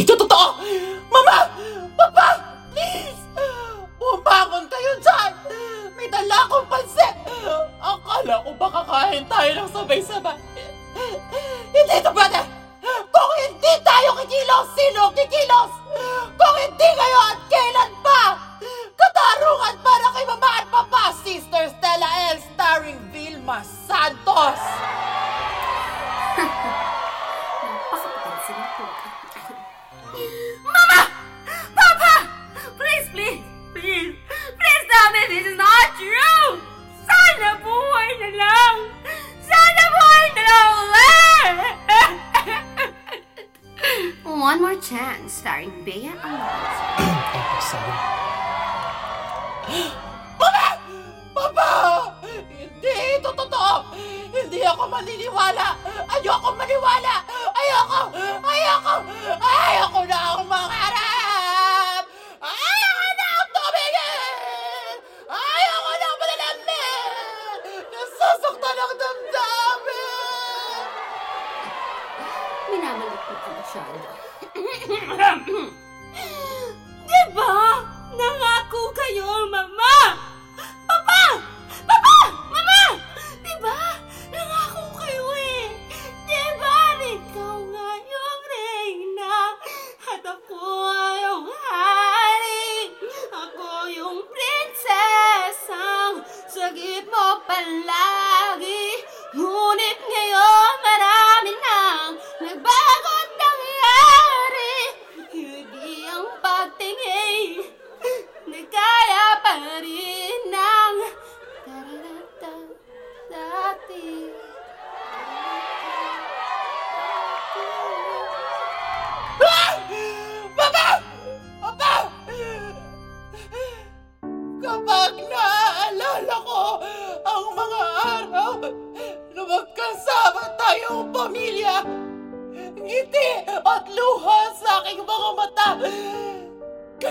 Hindi 0.07 0.23
totoo! 0.23 0.63
Mama! 1.11 1.51
Papa! 1.99 2.39
Please! 2.71 3.19
Bumangon 3.99 4.71
kayo 4.71 4.93
dyan! 5.03 5.35
May 5.99 6.07
dala 6.07 6.47
akong 6.47 6.63
pansit! 6.71 7.11
Akala 7.83 8.39
ko 8.47 8.55
baka 8.55 8.87
kain 8.87 9.27
tayo 9.27 9.51
ng 9.51 9.67
sabay-sabay. 9.67 10.39
Hindi 11.75 11.95
ito 11.99 12.07
pwede! 12.15 12.39
Kung 12.87 13.33
hindi 13.51 13.73
tayo 13.83 14.15
kikilos, 14.23 14.67
sino 14.79 15.11
kikilos? 15.11 15.75
Kung 16.39 16.55
hindi 16.55 16.87
at 16.95 17.43
kailan 17.51 17.91
pa? 17.99 18.39
Katarungan 18.95 19.75
para 19.83 20.07
kay 20.15 20.23
Mama 20.23 20.51
at 20.63 20.71
Papa, 20.71 21.19
Sister 21.27 21.67
Stella 21.67 22.31
L. 22.31 22.39
starring 22.55 23.03
Vilma 23.11 23.59
Santos! 23.91 24.63
Napakapansin 27.67 28.55
ng 28.55 29.16
Please, 33.17 33.41
please, 33.73 34.13
please, 34.29 34.85
tell 34.93 35.09
me 35.09 35.21
this 35.33 35.47
is 35.49 35.57
not 35.57 35.89
true! 35.97 36.61
Sana 37.01 37.57
buhay 37.65 38.11
na 38.21 38.29
lang! 38.37 38.77
Sana 39.41 39.83
buhay 39.89 40.25
na 40.37 40.43
lang 40.45 40.71
ulit! 40.85 41.55
One 44.53 44.61
more 44.61 44.77
chance, 44.85 45.41
starring 45.41 45.73
Bea 45.81 46.13
Alonso. 46.13 47.81
Mama! 50.37 50.69
Papa! 51.33 51.69
Hindi 52.21 52.93
ito 53.17 53.33
totoo! 53.33 53.97
Hindi 54.29 54.61
ako 54.61 54.93
maniniwala! 54.93 55.73
Ayoko 56.05 56.53
maniwala! 56.53 57.25
Ayoko! 57.33 58.01
Ayoko! 58.45 58.95
Ayoko 59.41 60.01
na 60.05 60.19
ako 60.37 60.43
mangarap! 60.53 61.06
Nasasaktan 68.17 68.77
ang 68.81 68.95
damdamin! 68.97 70.89
Minamahal 72.73 73.13
malupit 73.13 73.39
ka 73.45 73.51
masyado. 73.53 74.01
Diba? 77.05 77.53
Nangako 78.17 78.81
kayo, 78.97 79.45
Mama! 79.53 80.26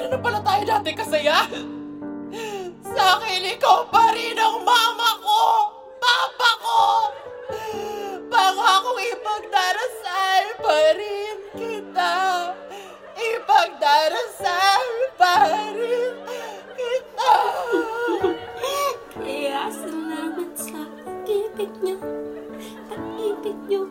Ganun 0.06 0.22
na 0.22 0.22
pala 0.22 0.40
tayo 0.46 0.64
dati 0.70 0.94
kasaya. 0.94 1.50
Sa 2.94 3.04
akin, 3.18 3.42
ikaw 3.58 3.90
pa 3.90 4.14
rin 4.14 4.38
ang 4.38 4.62
mama 4.62 5.18
ko, 5.18 5.42
papa 5.98 6.52
ko. 6.62 6.84
Pangakong 8.30 9.02
ipagdarasal 9.02 10.46
pa 10.62 10.78
rin 10.94 11.38
kita. 11.58 12.14
Ipagdarasal 13.18 14.86
pa 15.18 15.50
rin 15.74 16.14
kita. 16.78 17.34
Kaya 19.10 19.74
salamat 19.74 20.54
sa 20.54 20.86
pag-ibig 21.02 21.74
niyo 21.82 21.98
Pag-ibig 22.94 23.58
niyo 23.66 23.90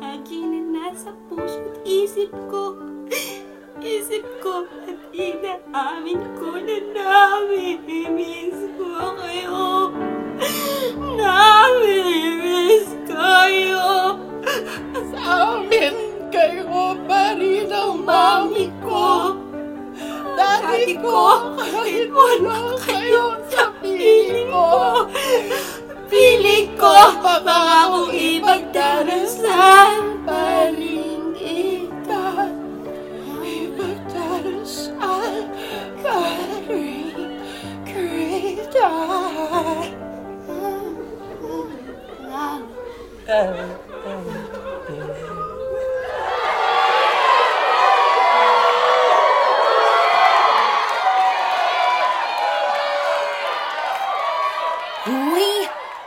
Lagi 0.00 0.40
na 0.40 0.60
nasa 0.72 1.12
puso't 1.28 1.84
isip 1.84 2.32
ko 2.48 2.80
Isip 3.80 4.44
ko 4.44 4.68
at 4.84 5.00
inaamin 5.16 6.20
ko 6.36 6.60
na 6.60 6.76
namimiss 6.92 8.68
ko 8.76 9.16
kayo 9.16 9.88
Namimiss 11.16 12.92
kayo 13.08 14.20
Sa 15.08 15.56
amin, 15.56 15.96
kayo 16.28 16.68
pa 17.08 17.32
rin 17.40 17.72
ang 17.72 18.04
mami 18.04 18.68
ko. 18.84 19.40
Dati 20.36 21.00
ko, 21.00 21.56
kahit 21.56 22.12
wala 22.12 22.76
kayo 22.84 23.40
sa 23.48 23.72
piling 23.80 24.44
ko. 24.52 25.08
Piling 26.04 26.76
ko 26.76 27.16
Pangakong 27.24 28.12
ipagdarasal 28.12 30.20
pa 30.28 30.68
rin 30.68 31.32
kita 31.32 31.79
Hoy! 36.10 36.50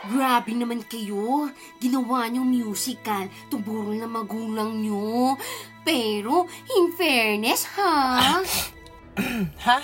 Grabe 0.03 0.51
naman 0.51 0.83
kayo. 0.83 1.47
Ginawa 1.79 2.27
niyong 2.27 2.51
musical. 2.51 3.31
Tuburo 3.47 3.95
na 3.95 4.03
magulang 4.03 4.83
niyo. 4.83 5.39
Pero, 5.87 6.43
in 6.75 6.91
fairness, 6.91 7.63
ha? 7.79 8.43
Ha? 9.67 9.77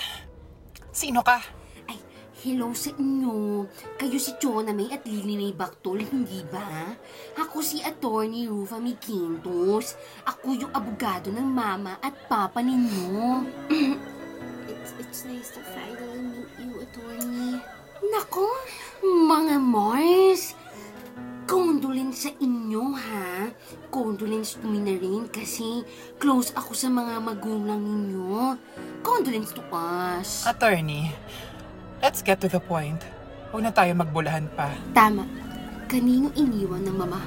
Sino 0.90 1.22
ka? 1.22 1.38
Ay, 1.86 1.98
hello 2.42 2.74
sa 2.74 2.90
inyo. 2.90 3.66
Kayo 3.94 4.18
si 4.18 4.34
Chona 4.42 4.74
May 4.74 4.90
at 4.90 5.06
Lily 5.06 5.38
May 5.38 5.52
Bactol, 5.54 6.02
hindi 6.02 6.42
ba? 6.50 6.90
Ako 7.38 7.62
si 7.62 7.78
Attorney 7.78 8.50
Rufa 8.50 8.82
May 8.82 8.98
Quintos. 8.98 9.94
Ako 10.26 10.54
yung 10.58 10.72
abogado 10.74 11.30
ng 11.30 11.46
mama 11.46 12.02
at 12.02 12.14
papa 12.26 12.58
ninyo. 12.58 13.46
it's, 14.70 14.92
it's 14.98 15.22
nice 15.30 15.54
to 15.54 15.62
finally 15.62 16.22
meet 16.26 16.50
you, 16.58 16.82
Attorney. 16.82 17.62
Nako, 18.00 18.50
mga 19.04 19.62
Mars. 19.62 20.58
Condolence 21.50 22.30
sa 22.30 22.32
inyo, 22.38 22.94
ha? 22.94 23.50
Condolence 23.90 24.54
to 24.54 24.70
me 24.70 24.78
na 24.78 24.94
rin 24.94 25.26
kasi 25.26 25.82
close 26.14 26.54
ako 26.54 26.78
sa 26.78 26.86
mga 26.86 27.18
magulang 27.18 27.82
ninyo. 27.82 28.54
Condolence 29.02 29.50
to 29.50 29.62
us. 29.74 30.46
Attorney, 30.46 31.10
let's 31.98 32.22
get 32.22 32.38
to 32.38 32.46
the 32.46 32.62
point. 32.62 33.02
Huwag 33.50 33.66
na 33.66 33.74
tayo 33.74 33.90
magbulahan 33.98 34.46
pa. 34.54 34.70
Tama. 34.94 35.26
Kanino 35.90 36.30
iniwan 36.38 36.86
ng 36.86 36.94
mama 36.94 37.18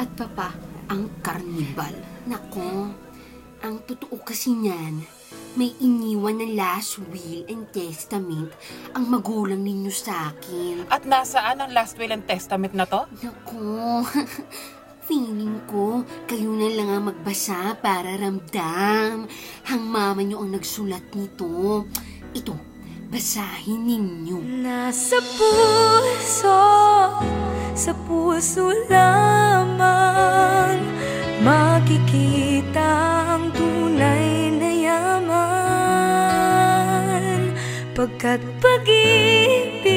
at 0.00 0.08
papa 0.16 0.56
ang 0.88 1.12
karnibal? 1.20 1.92
Nako, 2.24 2.88
ang 3.60 3.84
totoo 3.84 4.16
kasi 4.24 4.56
niyan, 4.56 5.04
may 5.58 5.74
iniwan 5.82 6.38
na 6.38 6.46
last 6.54 7.02
will 7.10 7.42
and 7.50 7.66
testament 7.74 8.54
ang 8.94 9.10
magulang 9.10 9.66
ninyo 9.66 9.90
sa 9.90 10.30
akin. 10.30 10.86
At 10.86 11.02
nasaan 11.02 11.58
ang 11.58 11.74
last 11.74 11.98
will 11.98 12.14
and 12.14 12.22
testament 12.22 12.78
na 12.78 12.86
to? 12.86 13.10
Nako, 13.26 14.06
feeling 15.10 15.58
ko 15.66 16.06
kayo 16.30 16.54
na 16.54 16.70
lang 16.70 16.88
ang 16.94 17.04
magbasa 17.10 17.74
para 17.82 18.14
ramdam. 18.14 19.26
Hang 19.66 19.82
mama 19.82 20.22
niyo 20.22 20.46
ang 20.46 20.54
nagsulat 20.54 21.02
nito. 21.18 21.90
Ito, 22.38 22.54
basahin 23.10 23.82
ninyo. 23.82 24.38
Nasa 24.62 25.18
puso, 25.18 26.62
sa 27.74 27.92
puso 28.06 28.70
lamang 28.86 30.78
Makikita 31.42 32.90
ang 33.34 33.50
tunay 33.54 34.47
na 37.98 38.06
yaman 38.06 38.18
Pagkat 38.18 38.38
pag-ibig, 38.62 39.90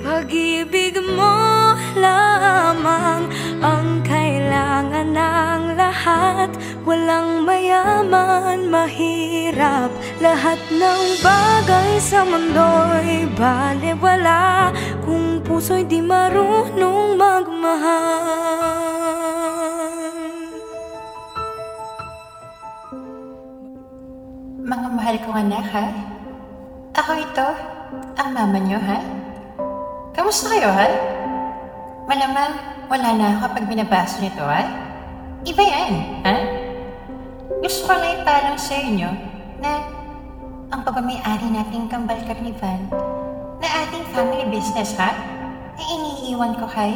pag-ibig 0.00 0.96
mo 1.12 1.76
lamang 2.00 3.28
Ang 3.60 4.00
kailangan 4.00 5.12
ng 5.12 5.76
lahat. 5.76 6.48
Walang 6.88 7.44
mayaman, 7.44 8.72
mahirap 8.72 9.92
Lahat 10.24 10.56
ng 10.72 11.02
bagay 11.20 12.00
sa 12.00 12.24
mundo'y 12.24 13.28
balewala 13.36 14.72
Kung 15.04 15.44
puso'y 15.44 15.84
di 15.84 16.00
marunong 16.00 17.20
magmahal. 17.20 18.72
Mga 24.64 24.88
mahal 24.96 25.20
kong 25.28 25.44
anak, 25.44 25.68
ha? 25.76 26.13
Ako 26.94 27.10
ito, 27.18 27.46
ang 28.14 28.30
mama 28.30 28.54
niyo, 28.62 28.78
ha? 28.78 29.02
Kamusta 30.14 30.46
kayo, 30.46 30.70
ha? 30.70 30.86
Malamang 32.06 32.54
wala 32.86 33.08
na 33.18 33.24
ako 33.34 33.38
kapag 33.50 33.66
binabasa 33.66 34.22
nito, 34.22 34.46
ha? 34.46 34.62
Iba 35.42 35.58
yan, 35.58 36.22
ha? 36.22 36.36
Gusto 37.58 37.90
ko 37.90 37.98
lang 37.98 38.22
ipalang 38.22 38.54
sa 38.54 38.78
inyo 38.78 39.10
na 39.58 39.82
ang 40.70 40.86
pagmamayari 40.86 41.50
nating 41.50 41.90
kambal 41.90 42.18
karnival 42.30 42.78
na 43.58 43.68
ating 43.82 44.06
family 44.14 44.46
business, 44.54 44.94
ha? 44.94 45.10
Ay 45.74 45.98
iniiwan 45.98 46.54
ko 46.62 46.70
kay 46.70 46.94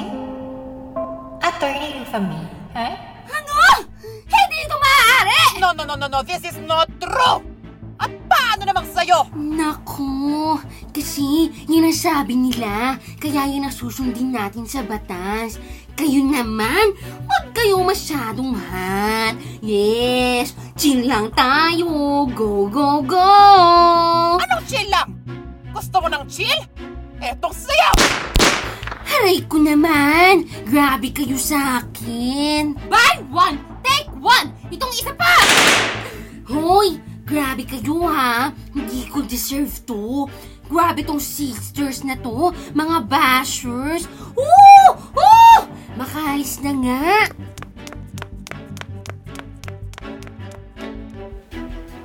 Attorney 1.42 1.98
Rufami, 1.98 2.46
ha? 2.78 2.94
Ano? 3.26 3.82
Hindi 4.30 4.56
ito 4.62 4.76
maaari! 4.78 5.42
No, 5.58 5.74
no, 5.74 5.82
no, 5.82 5.94
no, 5.98 6.06
no. 6.06 6.22
This 6.22 6.46
is 6.46 6.54
not 6.62 6.86
true! 7.02 7.47
Paano 8.58 8.74
namang 8.74 8.90
sa'yo? 8.90 9.18
Nako, 9.38 10.58
kasi 10.90 11.46
yun 11.70 11.86
ang 11.86 11.94
sabi 11.94 12.34
nila, 12.34 12.98
kaya 13.22 13.46
yun 13.46 13.62
ang 13.62 13.70
susundin 13.70 14.34
natin 14.34 14.66
sa 14.66 14.82
batas. 14.82 15.62
Kayo 15.94 16.26
naman, 16.26 16.90
huwag 17.22 17.54
kayo 17.54 17.78
masyadong 17.86 18.58
hot. 18.58 19.38
Yes, 19.62 20.58
chill 20.74 21.06
lang 21.06 21.30
tayo. 21.38 21.86
Go, 22.34 22.66
go, 22.66 22.98
go! 23.06 23.30
Anong 24.42 24.66
chill 24.66 24.90
lang? 24.90 25.14
Gusto 25.70 26.02
mo 26.02 26.10
ng 26.10 26.26
chill? 26.26 26.58
Etong 27.22 27.54
sayaw! 27.54 27.94
Aray 29.22 29.38
ko 29.46 29.62
naman! 29.62 30.50
Grabe 30.66 31.14
kayo 31.14 31.38
sa 31.38 31.78
akin! 31.78 32.74
Buy 32.90 33.22
one! 33.30 33.62
Take 33.86 34.10
one! 34.18 34.50
Itong 34.74 34.90
isa 34.90 35.14
pa! 35.14 35.46
Hoy! 36.50 36.98
Grabe 37.28 37.68
kayo 37.68 38.08
ha! 38.08 38.56
Hindi 38.72 39.04
ko 39.12 39.20
deserve 39.20 39.68
to! 39.84 40.24
Grabe 40.64 41.04
tong 41.04 41.20
sisters 41.20 42.00
na 42.00 42.16
to! 42.16 42.56
Mga 42.72 43.04
bashers! 43.04 44.08
Woo! 44.32 44.88
Woo! 45.12 45.60
Makaalis 46.00 46.64
na 46.64 46.72
nga! 46.72 47.28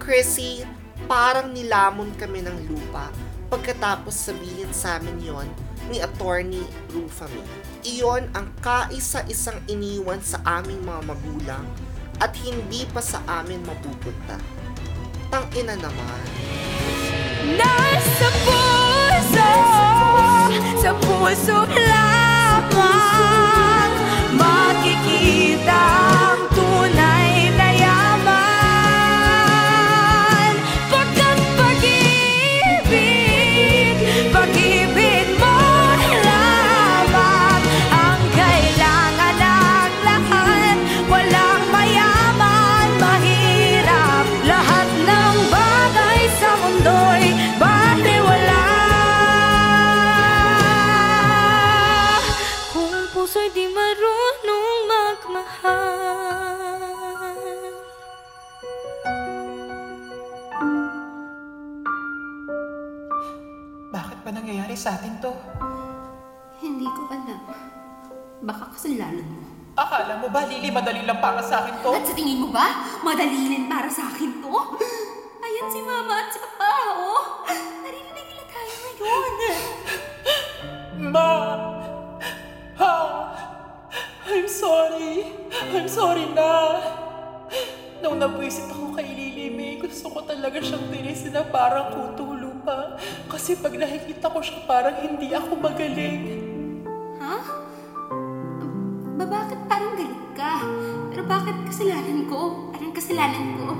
Chrissy, 0.03 0.67
parang 1.07 1.55
nilamon 1.55 2.11
kami 2.19 2.43
ng 2.43 2.67
lupa 2.67 3.07
pagkatapos 3.47 4.11
sabihin 4.11 4.75
sa 4.75 4.99
amin 4.99 5.23
yon 5.23 5.47
ni 5.87 6.03
Attorney 6.03 6.67
Rufami. 6.91 7.39
Iyon 7.87 8.27
ang 8.35 8.51
kaisa-isang 8.59 9.63
iniwan 9.71 10.19
sa 10.19 10.43
aming 10.59 10.83
mga 10.83 11.15
magulang 11.15 11.63
at 12.19 12.35
hindi 12.43 12.83
pa 12.91 12.99
sa 12.99 13.23
amin 13.39 13.63
mapupunta. 13.63 14.62
Tangina 15.33 15.73
naman. 15.73 16.21
Nasa 17.57 18.29
puso, 18.45 19.49
sa 20.77 20.93
puso 20.93 21.65
lamang 21.73 22.77
makikita 24.37 26.12
sa 64.83 64.99
atin 64.99 65.15
to? 65.23 65.31
Hindi 66.59 66.83
ko 66.91 67.07
alam. 67.07 67.39
Baka 68.43 68.67
kasalanan 68.75 69.23
mo. 69.23 69.47
Akala 69.79 70.19
mo 70.19 70.27
ba, 70.27 70.43
Lily, 70.43 70.75
madali 70.75 71.07
lang 71.07 71.23
para 71.23 71.39
sa 71.39 71.63
akin 71.63 71.79
to? 71.79 71.95
At 71.95 72.03
sa 72.03 72.11
tingin 72.11 72.43
mo 72.43 72.51
ba, 72.51 72.99
madali 72.99 73.47
rin 73.47 73.71
para 73.71 73.87
sa 73.87 74.11
akin 74.11 74.43
to? 74.43 74.51
Ayan 75.39 75.67
si 75.71 75.79
Mama 75.87 76.27
at 76.27 76.35
si 76.35 76.37
Papa, 76.43 76.71
oh! 76.99 77.47
Narinig 77.79 78.27
nila 78.27 78.43
tayo 78.51 78.73
ngayon. 78.75 79.33
Ma! 81.15 81.31
Ha! 82.75 82.95
I'm 84.35 84.51
sorry. 84.51 85.31
I'm 85.71 85.87
sorry 85.87 86.27
na. 86.35 86.51
Nung 88.03 88.19
nabwisit 88.19 88.67
ako 88.67 88.99
kay 88.99 89.07
Lily 89.15 89.47
May, 89.47 89.79
gusto 89.79 90.11
ko 90.11 90.27
talaga 90.27 90.59
siyang 90.59 90.91
tirisin 90.91 91.31
na 91.31 91.47
parang 91.47 91.95
kutong 91.95 92.35
lupa. 92.35 92.99
Kasi 93.43 93.59
pag 93.59 93.75
nakikita 93.75 94.31
ko 94.31 94.39
siya, 94.39 94.63
parang 94.63 95.03
hindi 95.03 95.35
ako 95.35 95.59
magaling. 95.59 96.47
Ha? 97.19 97.43
Ba, 99.19 99.25
bakit 99.27 99.59
parang 99.67 99.99
galit 99.99 100.23
ka? 100.31 100.63
Pero 101.11 101.27
bakit 101.27 101.51
kasalanan 101.67 102.23
ko? 102.31 102.71
Anong 102.71 102.95
kasalanan 102.95 103.59
ko? 103.59 103.75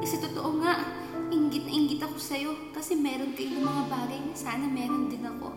Kasi 0.00 0.16
totoo 0.16 0.64
nga, 0.64 0.80
inggit 1.28 1.68
na 1.68 1.72
inggit 1.76 2.00
ako 2.08 2.16
sa'yo. 2.16 2.56
Kasi 2.72 2.96
meron 2.96 3.36
kayo 3.36 3.60
ng 3.60 3.68
mga 3.68 3.84
bagay 3.84 4.16
na 4.16 4.32
sana 4.32 4.64
meron 4.64 5.12
din 5.12 5.28
ako. 5.28 5.52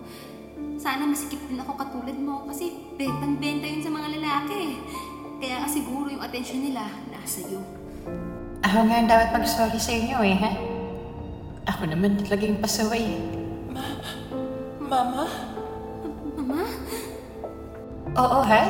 Sana 0.75 1.07
masikip 1.07 1.39
din 1.47 1.63
ako 1.63 1.79
katulad 1.79 2.19
mo. 2.19 2.43
Kasi 2.43 2.75
bentang-benta 2.99 3.71
yun 3.71 3.79
sa 3.79 3.87
mga 3.87 4.19
lalaki. 4.19 4.83
Kaya 5.39 5.63
siguro 5.63 6.11
yung 6.11 6.19
atensyon 6.19 6.59
nila 6.59 6.91
nasa 7.07 7.39
iyo. 7.47 7.63
Ako 8.67 8.83
nga 8.83 8.99
ang 8.99 9.07
dapat 9.07 9.31
mag-sorry 9.31 9.79
sa 9.79 9.95
inyo 9.95 10.19
eh, 10.27 10.35
ha? 10.35 10.68
Ako 11.65 11.81
naman 11.89 12.15
talagang 12.21 12.61
pasaway. 12.61 13.19
Mama? 14.79 15.25
Mama? 16.37 16.63
Oo, 18.15 18.39
ha? 18.45 18.63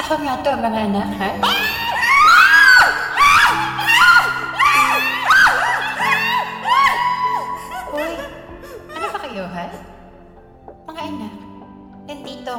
Ako 0.00 0.12
nga 0.24 0.34
to, 0.42 0.50
mga 0.56 0.80
anak, 0.88 1.10
ha? 1.20 1.30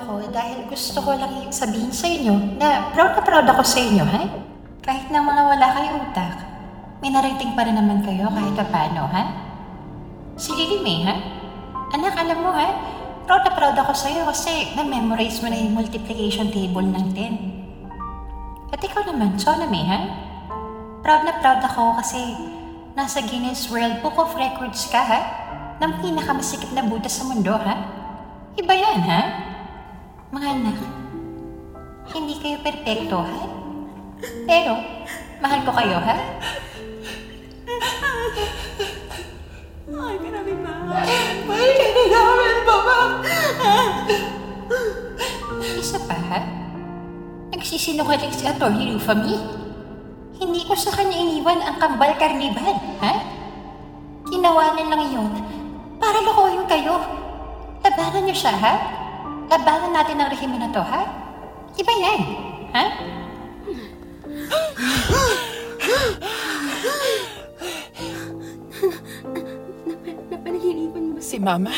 Ako 0.04 0.20
dahil 0.36 0.68
gusto 0.68 1.00
ko 1.00 1.16
lang 1.16 1.48
sabihin 1.48 1.88
sa 1.96 2.12
inyo 2.12 2.60
na 2.60 2.92
proud 2.92 3.16
na 3.16 3.24
proud 3.24 3.48
ako 3.48 3.64
sa 3.64 3.80
inyo, 3.80 4.04
ha? 4.04 4.28
Kahit 4.84 5.08
na 5.08 5.24
mga 5.24 5.42
wala 5.48 5.68
kayong 5.80 6.12
utak, 6.12 6.43
may 7.04 7.12
narating 7.12 7.52
pa 7.52 7.68
rin 7.68 7.76
naman 7.76 8.00
kayo 8.00 8.32
kahit 8.32 8.56
pa 8.56 8.64
paano, 8.72 9.12
ha? 9.12 9.24
Si 10.40 10.56
Lily 10.56 10.80
May, 10.80 11.04
ha? 11.04 11.20
Anak, 11.92 12.16
alam 12.16 12.40
mo, 12.40 12.56
ha? 12.56 12.80
Proud 13.28 13.44
na 13.44 13.52
proud 13.52 13.76
ako 13.76 13.92
sa'yo 13.92 14.24
kasi 14.24 14.72
na-memorize 14.80 15.44
mo 15.44 15.52
na 15.52 15.60
yung 15.60 15.76
multiplication 15.76 16.48
table 16.48 16.88
ng 16.88 17.12
10. 17.12 18.72
At 18.72 18.80
ikaw 18.80 19.04
naman, 19.04 19.36
Sona 19.36 19.68
May, 19.68 19.84
ha? 19.84 20.00
Proud 21.04 21.28
na 21.28 21.44
proud 21.44 21.60
ako 21.60 22.00
kasi 22.00 22.40
nasa 22.96 23.20
Guinness 23.20 23.68
World 23.68 24.00
Book 24.00 24.16
of 24.16 24.32
Records 24.40 24.88
ka, 24.88 25.04
ha? 25.04 25.22
Ng 25.84 26.00
pinakamasikip 26.00 26.72
na 26.72 26.88
Buddha 26.88 27.12
sa 27.12 27.28
mundo, 27.28 27.52
ha? 27.52 27.84
Iba 28.56 28.80
yan, 28.80 29.04
ha? 29.04 29.22
Mga 30.32 30.48
anak, 30.56 30.78
hindi 32.16 32.40
kayo 32.40 32.64
perpekto, 32.64 33.28
ha? 33.28 33.44
Pero, 34.48 34.80
mahal 35.44 35.68
ko 35.68 35.72
kayo, 35.76 36.00
ha? 36.00 36.16
Ay, 39.94 40.16
grabe 40.20 40.54
ba? 40.62 40.74
Mahal 41.48 41.70
ka 41.74 41.86
na 41.88 42.02
namin, 42.04 42.58
Mama! 42.66 42.98
Isa 45.80 46.00
pa? 46.06 46.18
Nagsisinungaling 47.54 48.34
si 48.34 48.44
Atty. 48.48 48.94
Rufami. 48.94 49.36
Hindi 50.38 50.62
ko 50.68 50.74
sa 50.76 50.92
kanya 50.92 51.16
iniwan 51.16 51.62
ang 51.64 51.78
kambal 51.80 52.12
karnibal, 52.20 52.76
ha? 53.00 53.14
Ginawa 54.28 54.76
niya 54.76 54.92
lang 54.92 55.04
yun 55.14 55.32
para 56.02 56.20
lokohin 56.20 56.66
kayo. 56.68 57.00
Labanan 57.84 58.28
niyo 58.28 58.36
siya, 58.36 58.56
ha? 58.60 58.74
Labanan 59.48 59.92
natin 59.96 60.20
ang 60.20 60.32
rehimen 60.32 60.60
na 60.60 60.74
to, 60.74 60.84
ha? 60.84 61.04
Iba 61.80 61.94
yan, 61.96 62.22
ha? 62.76 62.84
Si 71.34 71.42
Mama? 71.42 71.74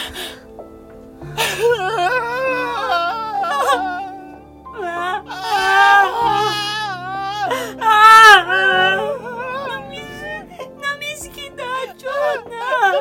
Namiss 10.76 11.32
kita, 11.32 11.72
Jonah! 11.96 13.00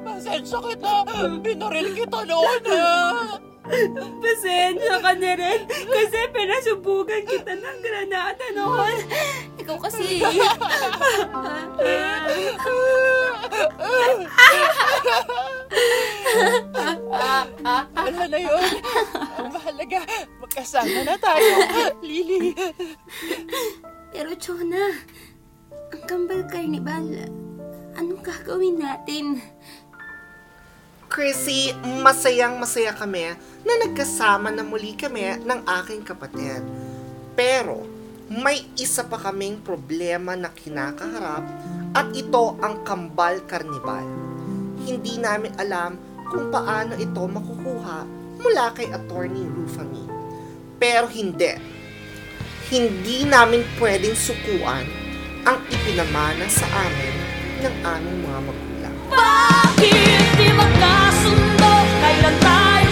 Pasensya 0.00 0.58
kita. 0.64 0.94
Binaril 1.44 1.92
kita 1.92 2.24
noon, 2.24 2.62
ha? 2.72 3.36
Pasensya 4.00 4.96
ka 4.96 5.12
na 5.12 5.32
rin 5.36 5.60
kasi 5.68 6.20
pinasubukan 6.32 7.20
kita 7.28 7.52
ng 7.52 7.78
granata 7.84 8.48
noon. 8.56 8.96
Ikaw 9.60 9.76
kasi. 9.76 10.24
Wala 17.94 18.24
na 18.28 18.38
yun. 18.38 18.72
Ang 19.38 19.48
mahalaga, 19.52 20.00
magkasama 20.40 20.98
na 21.04 21.16
tayo. 21.18 21.54
Lily. 22.00 22.54
Pero 24.14 24.30
Jonah, 24.38 24.94
ang 25.92 26.02
kambal 26.08 26.44
carnival, 26.48 27.28
anong 27.96 28.22
gagawin 28.24 28.80
natin? 28.80 29.42
Chrissy, 31.08 31.72
masayang 32.04 32.60
masaya 32.60 32.92
kami 32.92 33.32
na 33.64 33.74
nagkasama 33.80 34.52
na 34.52 34.60
muli 34.60 34.92
kami 34.92 35.40
ng 35.40 35.60
aking 35.80 36.04
kapatid. 36.04 36.60
Pero, 37.32 37.97
may 38.28 38.60
isa 38.76 39.08
pa 39.08 39.16
kaming 39.16 39.56
problema 39.64 40.36
na 40.36 40.52
kinakaharap 40.52 41.40
at 41.96 42.12
ito 42.12 42.60
ang 42.60 42.84
Kambal 42.84 43.40
Karnibal. 43.48 44.04
Hindi 44.84 45.16
namin 45.16 45.56
alam 45.56 45.96
kung 46.28 46.52
paano 46.52 46.92
ito 47.00 47.24
makukuha 47.24 48.04
mula 48.36 48.76
kay 48.76 48.92
Attorney 48.92 49.48
Rufami. 49.48 50.04
Pero 50.76 51.08
hindi. 51.08 51.56
Hindi 52.68 53.24
namin 53.24 53.64
pwedeng 53.80 54.12
sukuan 54.12 54.84
ang 55.48 55.64
ipinamana 55.72 56.44
sa 56.52 56.68
amin 56.68 57.14
ng 57.64 57.74
aming 57.80 58.18
mga 58.28 58.40
magulang. 58.44 58.96
Bakit 59.08 60.24
di 60.36 60.48
magkasundo? 60.52 61.72
Kailan 62.04 62.36
tayo 62.44 62.87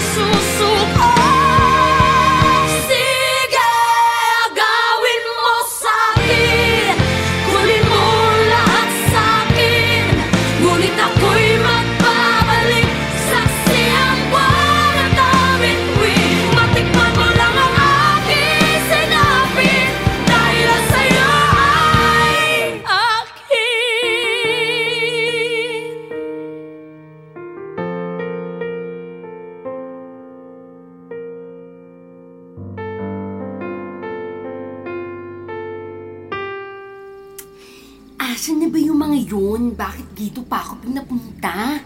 pinapunta? 41.46 41.80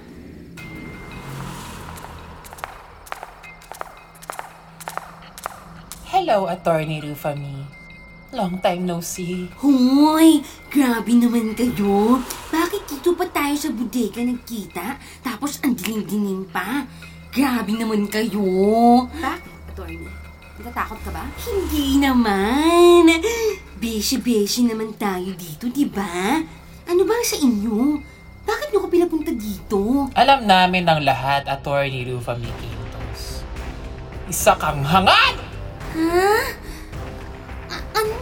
Hello, 6.10 6.48
Attorney 6.48 7.00
Rufami. 7.00 7.64
Long 8.30 8.62
time 8.62 8.86
no 8.86 9.02
see. 9.02 9.50
Hoy! 9.58 10.38
Grabe 10.70 11.10
naman 11.18 11.50
kayo. 11.58 12.22
Bakit 12.54 12.86
dito 12.86 13.10
pa 13.18 13.26
tayo 13.26 13.58
sa 13.58 13.74
bodega 13.74 14.22
nagkita? 14.22 14.94
Tapos 15.26 15.58
ang 15.66 15.74
dilim-dilim 15.74 16.46
pa. 16.46 16.86
Grabe 17.34 17.74
naman 17.74 18.06
kayo. 18.06 19.06
Bakit, 19.10 19.74
attorney? 19.74 20.06
Natatakot 20.62 20.98
ka 21.02 21.10
ba? 21.10 21.24
Hindi 21.42 21.98
naman. 21.98 23.10
Beshi-beshi 23.82 24.70
naman 24.70 24.94
tayo 24.94 25.34
dito, 25.34 25.66
di 25.66 25.88
ba? 25.90 26.38
Ano 26.86 27.02
ba 27.02 27.16
sa 27.26 27.34
inyo? 27.34 27.98
Bakit 28.50 28.74
nyo 28.74 28.78
ko 28.82 28.88
pinapunta 28.90 29.30
dito? 29.30 30.10
Alam 30.18 30.42
namin 30.42 30.82
ng 30.82 31.06
lahat, 31.06 31.46
Attorney 31.46 32.02
Rufami 32.02 32.50
Quintos. 32.58 33.46
Isa 34.26 34.58
kang 34.58 34.82
hangad! 34.82 35.38
Ha? 35.94 36.34
A- 37.70 37.86
ano? 37.94 38.18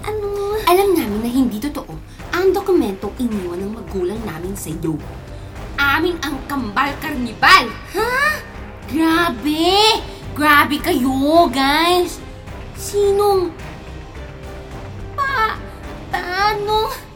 Ano? 0.00 0.28
Alam 0.64 0.96
namin 0.96 1.20
na 1.20 1.28
hindi 1.28 1.60
totoo 1.60 1.92
ang 2.32 2.56
dokumentong 2.56 3.12
iniwan 3.20 3.60
ng 3.60 3.72
magulang 3.76 4.20
namin 4.24 4.56
sa 4.56 4.72
iyo. 4.72 4.96
Amin 5.76 6.16
ang 6.24 6.40
kambal 6.48 6.88
karnibal. 6.96 7.68
Ha? 7.92 8.40
Grabe! 8.88 10.00
Grabe 10.32 10.76
kayo, 10.80 11.44
guys! 11.52 12.16
Sinong... 12.72 13.52
Pa... 15.12 15.60
Paano... 16.08 17.07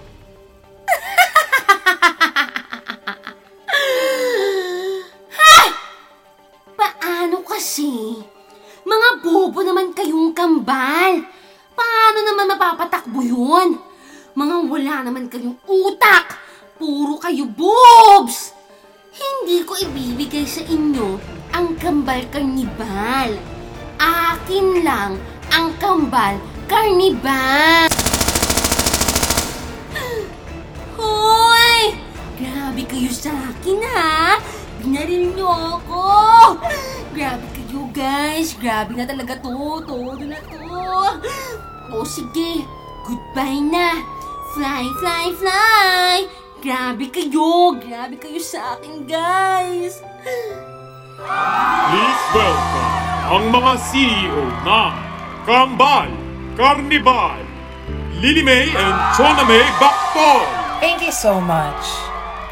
naman 12.73 12.89
mapapatakbo 12.89 13.21
yun? 13.21 13.69
Mga 14.33 14.57
wala 14.65 14.95
naman 15.05 15.29
kayong 15.29 15.61
utak. 15.69 16.41
Puro 16.81 17.21
kayo 17.21 17.45
boobs. 17.45 18.57
Hindi 19.13 19.61
ko 19.69 19.77
ibibigay 19.77 20.49
sa 20.49 20.65
inyo 20.65 21.21
ang 21.53 21.77
kambal 21.77 22.25
karnibal. 22.33 23.37
Akin 24.01 24.81
lang 24.81 25.21
ang 25.53 25.69
kambal 25.77 26.41
karnibal. 26.65 27.93
Hoy! 30.97 31.93
Grabe 32.41 32.83
kayo 32.89 33.13
sa 33.13 33.37
akin 33.53 33.85
ha! 33.85 34.41
Binaril 34.81 35.37
niyo 35.37 35.53
ako! 35.77 36.05
Grabe 37.13 37.47
kayo 37.53 37.85
guys! 37.93 38.57
Grabe 38.57 38.97
na 38.97 39.05
talaga 39.05 39.37
to! 39.45 39.85
Todo 39.85 40.25
na 40.25 40.41
to! 40.41 41.72
O 41.93 42.09
sige, 42.09 42.65
goodbye 43.05 43.61
na! 43.61 44.01
Fly, 44.57 44.89
fly, 44.97 45.27
fly! 45.37 46.17
Grabe 46.65 47.13
kayo! 47.13 47.77
Grabe 47.77 48.17
kayo 48.17 48.41
sa 48.41 48.81
akin 48.81 49.05
guys! 49.05 50.01
Please 51.93 52.25
welcome 52.33 52.93
ang 53.29 53.45
mga 53.53 53.73
CEO 53.93 54.45
na 54.65 54.97
Kambal, 55.45 56.09
Carnival, 56.57 57.45
Lily 58.25 58.41
May 58.41 58.73
and 58.73 58.97
Chona 59.13 59.45
May 59.45 59.61
Bactol. 59.77 60.49
Thank 60.81 61.05
you 61.05 61.13
so 61.13 61.45
much. 61.45 61.85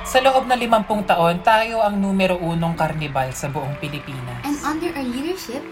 Sa 0.04 0.20
loob 0.20 0.52
na 0.52 0.56
limampung 0.60 1.08
taon, 1.08 1.40
tayo 1.40 1.80
ang 1.80 1.96
numero 1.96 2.36
unong 2.36 2.76
karnibal 2.76 3.32
sa 3.32 3.48
buong 3.48 3.80
Pilipinas. 3.80 4.44
And 4.44 4.60
under 4.68 4.92
our 4.92 5.06
leadership, 5.08 5.64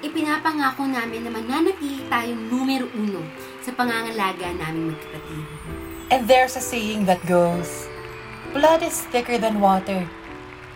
ipinapangako 0.00 0.88
namin 0.88 1.28
na 1.28 1.30
mananatili 1.32 2.04
tayong 2.08 2.48
numero 2.48 2.88
uno 2.96 3.20
sa 3.60 3.72
pangangalaga 3.76 4.52
namin 4.56 4.92
magkapatid. 4.96 5.44
And 6.10 6.26
there's 6.26 6.58
a 6.58 6.64
saying 6.64 7.06
that 7.06 7.22
goes, 7.28 7.86
Blood 8.50 8.82
is 8.82 8.98
thicker 9.14 9.38
than 9.38 9.62
water. 9.62 10.10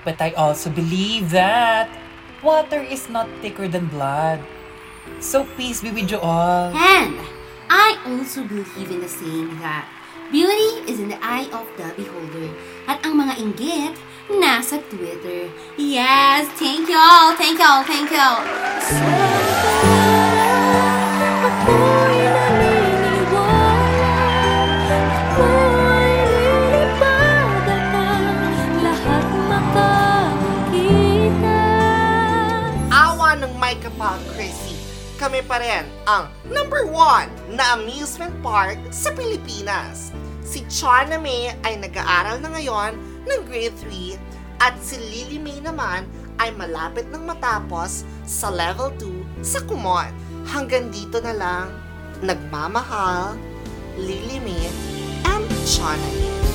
But 0.06 0.22
I 0.22 0.30
also 0.38 0.70
believe 0.70 1.34
that 1.34 1.90
water 2.38 2.78
is 2.78 3.10
not 3.10 3.26
thicker 3.42 3.66
than 3.66 3.90
blood. 3.90 4.38
So 5.18 5.42
peace 5.58 5.82
be 5.82 5.90
with 5.90 6.06
you 6.12 6.22
all. 6.22 6.70
And 6.70 7.18
I 7.66 7.98
also 8.06 8.46
believe 8.46 8.90
in 8.94 9.00
the 9.02 9.10
saying 9.10 9.58
that 9.58 9.90
beauty 10.30 10.86
is 10.86 11.00
in 11.00 11.08
the 11.10 11.18
eye 11.18 11.50
of 11.50 11.66
the 11.74 11.90
beholder. 11.98 12.54
At 12.86 13.02
ang 13.02 13.18
mga 13.18 13.42
inggit, 13.42 13.96
nasa 14.32 14.80
Twitter. 14.88 15.52
Yes, 15.76 16.48
thank 16.56 16.88
y'all, 16.88 17.36
thank 17.36 17.60
y'all, 17.60 17.84
thank 17.84 18.08
y'all. 18.08 18.40
Awa 32.94 33.36
ng 33.36 33.52
Micah 33.60 33.92
pa, 34.00 34.16
Chrissy. 34.32 34.72
Kami 35.20 35.44
pa 35.44 35.60
rin 35.60 35.84
ang 36.08 36.32
number 36.48 36.88
one 36.88 37.28
na 37.52 37.76
amusement 37.76 38.34
park 38.40 38.76
sa 38.88 39.12
Pilipinas. 39.12 40.10
Si 40.44 40.60
Chana 40.68 41.16
May 41.16 41.54
ay 41.64 41.80
nag-aaral 41.80 42.44
na 42.44 42.52
ngayon 42.52 43.13
ng 43.24 43.40
grade 43.48 43.76
3 43.82 44.62
at 44.62 44.74
si 44.80 44.96
Lily 44.96 45.40
May 45.40 45.58
naman 45.60 46.06
ay 46.40 46.54
malapit 46.54 47.06
ng 47.10 47.24
matapos 47.24 48.06
sa 48.24 48.48
level 48.48 48.90
2 48.96 49.44
sa 49.44 49.60
Kumon. 49.64 50.10
Hanggang 50.44 50.92
dito 50.92 51.20
na 51.20 51.34
lang, 51.34 51.66
nagmamahal, 52.20 53.36
Lily 53.98 54.38
May 54.42 54.66
and 55.24 55.46
Chana 55.64 56.53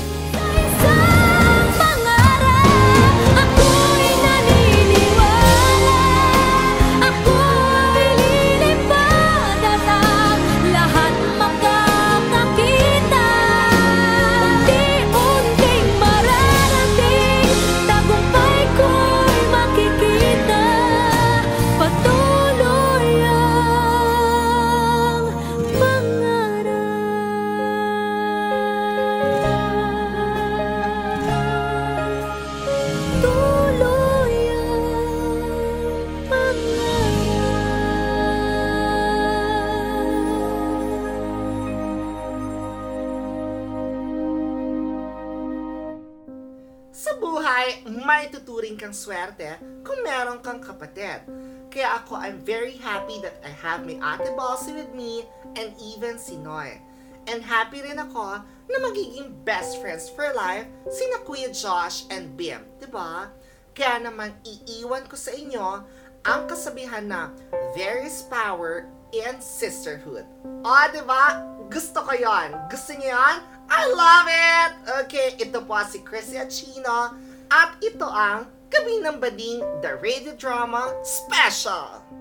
kang 48.90 48.98
swerte 48.98 49.54
kung 49.86 50.02
meron 50.02 50.42
kang 50.42 50.58
kapatid. 50.58 51.22
Kaya 51.70 52.02
ako, 52.02 52.18
I'm 52.18 52.42
very 52.42 52.74
happy 52.82 53.22
that 53.22 53.38
I 53.46 53.54
have 53.62 53.86
my 53.86 54.02
Ate 54.02 54.34
Balsi 54.34 54.74
with 54.74 54.90
me 54.98 55.30
and 55.54 55.78
even 55.78 56.18
si 56.18 56.42
Noy. 56.42 56.82
And 57.30 57.46
happy 57.46 57.86
rin 57.86 58.02
ako 58.02 58.42
na 58.42 58.78
magiging 58.82 59.46
best 59.46 59.78
friends 59.78 60.10
for 60.10 60.34
life 60.34 60.66
sina 60.90 61.22
Kuya 61.22 61.54
Josh 61.54 62.10
and 62.10 62.34
Bim, 62.34 62.66
ba? 62.90 63.30
Kaya 63.78 64.02
naman 64.02 64.34
iiwan 64.42 65.06
ko 65.06 65.14
sa 65.14 65.38
inyo 65.38 65.86
ang 66.26 66.50
kasabihan 66.50 67.06
na 67.06 67.30
there 67.78 68.02
is 68.02 68.26
power 68.26 68.90
in 69.14 69.38
sisterhood. 69.38 70.26
O, 70.66 70.74
di 70.90 71.06
ba? 71.06 71.46
Gusto 71.70 72.02
ko 72.02 72.18
yon. 72.18 72.58
Gusto 72.74 72.98
niyo 72.98 73.14
yon? 73.14 73.38
I 73.70 73.82
love 73.94 74.26
it! 74.26 74.72
Okay, 75.06 75.38
ito 75.38 75.62
po 75.62 75.78
si 75.86 76.02
Chrissy 76.02 76.42
Achino 76.42 77.14
at 77.54 77.78
ito 77.86 78.10
ang 78.10 78.50
Gabi 78.70 79.02
ng 79.02 79.18
Bading, 79.18 79.82
The 79.82 79.98
Radio 79.98 80.38
Drama 80.38 80.94
Special! 81.02 82.19